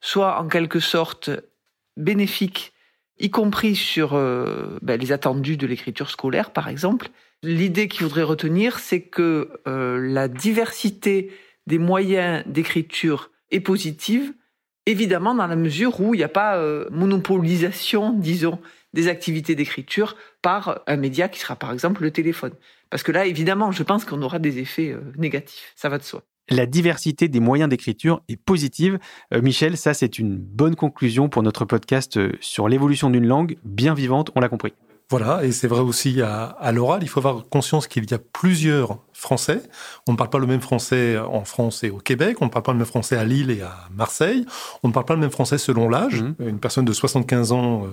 soit 0.00 0.40
en 0.40 0.48
quelque 0.48 0.80
sorte 0.80 1.30
bénéfique, 1.96 2.72
y 3.18 3.30
compris 3.30 3.76
sur 3.76 4.14
euh, 4.14 4.78
ben, 4.82 5.00
les 5.00 5.12
attendus 5.12 5.56
de 5.56 5.66
l'écriture 5.66 6.10
scolaire, 6.10 6.50
par 6.50 6.68
exemple. 6.68 7.08
L'idée 7.42 7.88
qu'il 7.88 8.02
faudrait 8.02 8.22
retenir, 8.22 8.78
c'est 8.78 9.02
que 9.02 9.60
euh, 9.66 9.98
la 10.00 10.28
diversité 10.28 11.30
des 11.66 11.78
moyens 11.78 12.44
d'écriture 12.46 13.30
est 13.50 13.60
positive, 13.60 14.32
évidemment 14.86 15.34
dans 15.34 15.46
la 15.46 15.56
mesure 15.56 16.00
où 16.00 16.14
il 16.14 16.18
n'y 16.18 16.24
a 16.24 16.28
pas 16.28 16.56
euh, 16.56 16.88
monopolisation, 16.90 18.12
disons, 18.12 18.60
des 18.92 19.08
activités 19.08 19.54
d'écriture 19.54 20.16
par 20.42 20.82
un 20.86 20.96
média 20.96 21.28
qui 21.28 21.38
sera 21.38 21.56
par 21.56 21.72
exemple 21.72 22.02
le 22.02 22.10
téléphone. 22.10 22.52
Parce 22.90 23.02
que 23.02 23.12
là, 23.12 23.26
évidemment, 23.26 23.72
je 23.72 23.82
pense 23.82 24.04
qu'on 24.04 24.22
aura 24.22 24.38
des 24.38 24.58
effets 24.58 24.92
euh, 24.92 25.00
négatifs, 25.16 25.72
ça 25.76 25.88
va 25.88 25.98
de 25.98 26.04
soi. 26.04 26.22
La 26.48 26.66
diversité 26.66 27.28
des 27.28 27.40
moyens 27.40 27.68
d'écriture 27.68 28.22
est 28.28 28.36
positive. 28.36 28.98
Euh, 29.34 29.42
Michel, 29.42 29.76
ça 29.76 29.94
c'est 29.94 30.18
une 30.18 30.36
bonne 30.36 30.76
conclusion 30.76 31.28
pour 31.28 31.42
notre 31.42 31.64
podcast 31.64 32.18
sur 32.40 32.68
l'évolution 32.68 33.10
d'une 33.10 33.26
langue 33.26 33.56
bien 33.64 33.94
vivante, 33.94 34.30
on 34.34 34.40
l'a 34.40 34.48
compris. 34.48 34.72
Voilà, 35.08 35.44
et 35.44 35.52
c'est 35.52 35.68
vrai 35.68 35.82
aussi 35.82 36.20
à, 36.20 36.72
l'oral, 36.72 37.04
il 37.04 37.08
faut 37.08 37.20
avoir 37.20 37.48
conscience 37.48 37.86
qu'il 37.86 38.10
y 38.10 38.14
a 38.14 38.18
plusieurs 38.18 38.98
Français. 39.12 39.62
On 40.08 40.12
ne 40.12 40.16
parle 40.16 40.30
pas 40.30 40.40
le 40.40 40.48
même 40.48 40.60
français 40.60 41.16
en 41.16 41.44
France 41.44 41.84
et 41.84 41.90
au 41.90 41.98
Québec, 41.98 42.38
on 42.40 42.46
ne 42.46 42.50
parle 42.50 42.64
pas 42.64 42.72
le 42.72 42.78
même 42.78 42.86
français 42.86 43.16
à 43.16 43.24
Lille 43.24 43.52
et 43.52 43.62
à 43.62 43.88
Marseille, 43.94 44.44
on 44.82 44.88
ne 44.88 44.92
parle 44.92 45.06
pas 45.06 45.14
le 45.14 45.20
même 45.20 45.30
français 45.30 45.58
selon 45.58 45.88
l'âge. 45.88 46.22
Mmh. 46.22 46.34
Une 46.48 46.58
personne 46.58 46.84
de 46.84 46.92
75 46.92 47.52
ans 47.52 47.84
euh, 47.84 47.88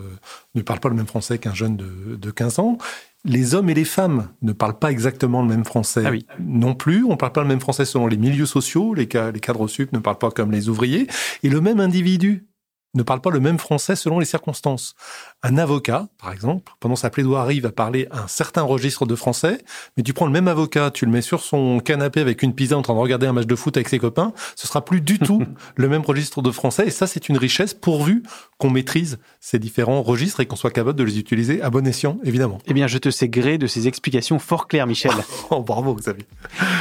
ne 0.55 0.61
parle 0.63 0.79
pas 0.79 0.89
le 0.89 0.95
même 0.95 1.05
français 1.05 1.37
qu'un 1.37 1.53
jeune 1.53 1.77
de, 1.77 2.15
de 2.15 2.31
15 2.31 2.57
ans. 2.57 2.77
Les 3.25 3.55
hommes 3.55 3.69
et 3.69 3.73
les 3.73 3.85
femmes 3.85 4.29
ne 4.41 4.51
parlent 4.51 4.79
pas 4.79 4.91
exactement 4.91 5.41
le 5.41 5.47
même 5.47 5.63
français 5.63 6.03
ah 6.05 6.33
non 6.39 6.75
plus. 6.75 7.05
On 7.05 7.11
ne 7.11 7.15
parle 7.15 7.31
pas 7.31 7.41
le 7.41 7.47
même 7.47 7.61
français 7.61 7.85
selon 7.85 8.07
les 8.07 8.17
milieux 8.17 8.45
sociaux. 8.45 8.93
Les, 8.93 9.07
les 9.33 9.39
cadres 9.39 9.67
sup 9.67 9.93
ne 9.93 9.99
parlent 9.99 10.17
pas 10.17 10.31
comme 10.31 10.51
les 10.51 10.67
ouvriers. 10.67 11.07
Et 11.41 11.49
le 11.49 11.61
même 11.61 11.79
individu 11.79 12.47
ne 12.93 13.03
parle 13.03 13.21
pas 13.21 13.29
le 13.29 13.39
même 13.39 13.57
français 13.57 13.95
selon 13.95 14.19
les 14.19 14.25
circonstances. 14.25 14.95
Un 15.41 15.57
avocat, 15.57 16.07
par 16.19 16.31
exemple, 16.31 16.73
pendant 16.79 16.95
sa 16.95 17.09
plaidoirie, 17.09 17.59
va 17.59 17.71
parler 17.71 18.07
un 18.11 18.27
certain 18.27 18.61
registre 18.61 19.05
de 19.05 19.15
français, 19.15 19.59
mais 19.97 20.03
tu 20.03 20.13
prends 20.13 20.25
le 20.25 20.31
même 20.31 20.47
avocat, 20.47 20.91
tu 20.91 21.05
le 21.05 21.11
mets 21.11 21.21
sur 21.21 21.41
son 21.41 21.79
canapé 21.79 22.21
avec 22.21 22.43
une 22.43 22.53
pizza 22.53 22.77
en 22.77 22.81
train 22.81 22.93
de 22.93 22.99
regarder 22.99 23.27
un 23.27 23.33
match 23.33 23.47
de 23.47 23.55
foot 23.55 23.75
avec 23.77 23.89
ses 23.89 23.99
copains, 23.99 24.33
ce 24.55 24.67
sera 24.67 24.85
plus 24.85 25.01
du 25.01 25.19
tout 25.19 25.43
le 25.75 25.89
même 25.89 26.01
registre 26.01 26.41
de 26.41 26.51
français, 26.51 26.87
et 26.87 26.91
ça 26.91 27.07
c'est 27.07 27.29
une 27.29 27.37
richesse 27.37 27.73
pourvu 27.73 28.23
qu'on 28.57 28.69
maîtrise 28.69 29.19
ces 29.39 29.59
différents 29.59 30.01
registres 30.01 30.39
et 30.39 30.45
qu'on 30.45 30.55
soit 30.55 30.71
capable 30.71 30.97
de 30.97 31.03
les 31.03 31.19
utiliser 31.19 31.61
à 31.61 31.69
bon 31.69 31.85
escient, 31.85 32.19
évidemment. 32.23 32.59
Eh 32.65 32.73
bien, 32.73 32.87
je 32.87 32.97
te 32.97 33.09
sais 33.09 33.27
gré 33.27 33.57
de 33.57 33.67
ces 33.67 33.87
explications 33.87 34.39
fort 34.39 34.67
claires, 34.67 34.87
Michel. 34.87 35.11
oh, 35.49 35.61
bravo, 35.61 35.93
Xavier. 35.95 36.25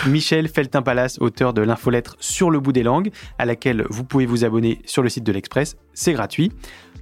Michel 0.07 0.49
Feltin-Palace, 0.49 1.19
auteur 1.21 1.53
de 1.53 1.63
l'infolettre 1.63 2.17
Sur 2.21 2.51
le 2.51 2.61
bout 2.61 2.73
des 2.73 2.83
langues, 2.83 3.11
à 3.39 3.47
laquelle 3.47 3.85
vous 3.91 4.05
pouvez 4.05 4.27
vous 4.27 4.45
abonner 4.45 4.81
sur 4.85 5.03
le 5.03 5.09
site 5.09 5.25
de 5.25 5.33
l'Express 5.33 5.77
c'est 6.03 6.13
gratuit. 6.13 6.51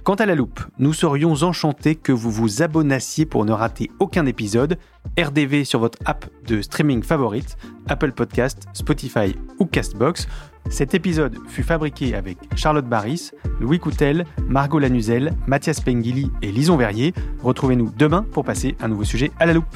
Quant 0.03 0.15
à 0.15 0.25
la 0.25 0.35
loupe, 0.35 0.61
nous 0.79 0.93
serions 0.93 1.33
enchantés 1.43 1.95
que 1.95 2.11
vous 2.11 2.31
vous 2.31 2.61
abonnassiez 2.63 3.25
pour 3.25 3.45
ne 3.45 3.51
rater 3.51 3.89
aucun 3.99 4.25
épisode. 4.25 4.77
RDV 5.19 5.63
sur 5.63 5.79
votre 5.79 5.97
app 6.05 6.25
de 6.47 6.61
streaming 6.61 7.03
favorite, 7.03 7.57
Apple 7.87 8.11
Podcast, 8.11 8.65
Spotify 8.73 9.35
ou 9.59 9.65
Castbox. 9.65 10.27
Cet 10.69 10.93
épisode 10.93 11.37
fut 11.47 11.63
fabriqué 11.63 12.15
avec 12.15 12.37
Charlotte 12.55 12.85
Barris, 12.85 13.31
Louis 13.59 13.79
Coutel, 13.79 14.25
Margot 14.47 14.79
Lanuzel, 14.79 15.33
Mathias 15.47 15.81
Pengili 15.81 16.31
et 16.41 16.51
Lison 16.51 16.77
Verrier. 16.77 17.13
Retrouvez-nous 17.41 17.91
demain 17.97 18.23
pour 18.31 18.43
passer 18.43 18.75
un 18.81 18.87
nouveau 18.87 19.03
sujet 19.03 19.31
à 19.39 19.45
la 19.45 19.53
loupe. 19.53 19.75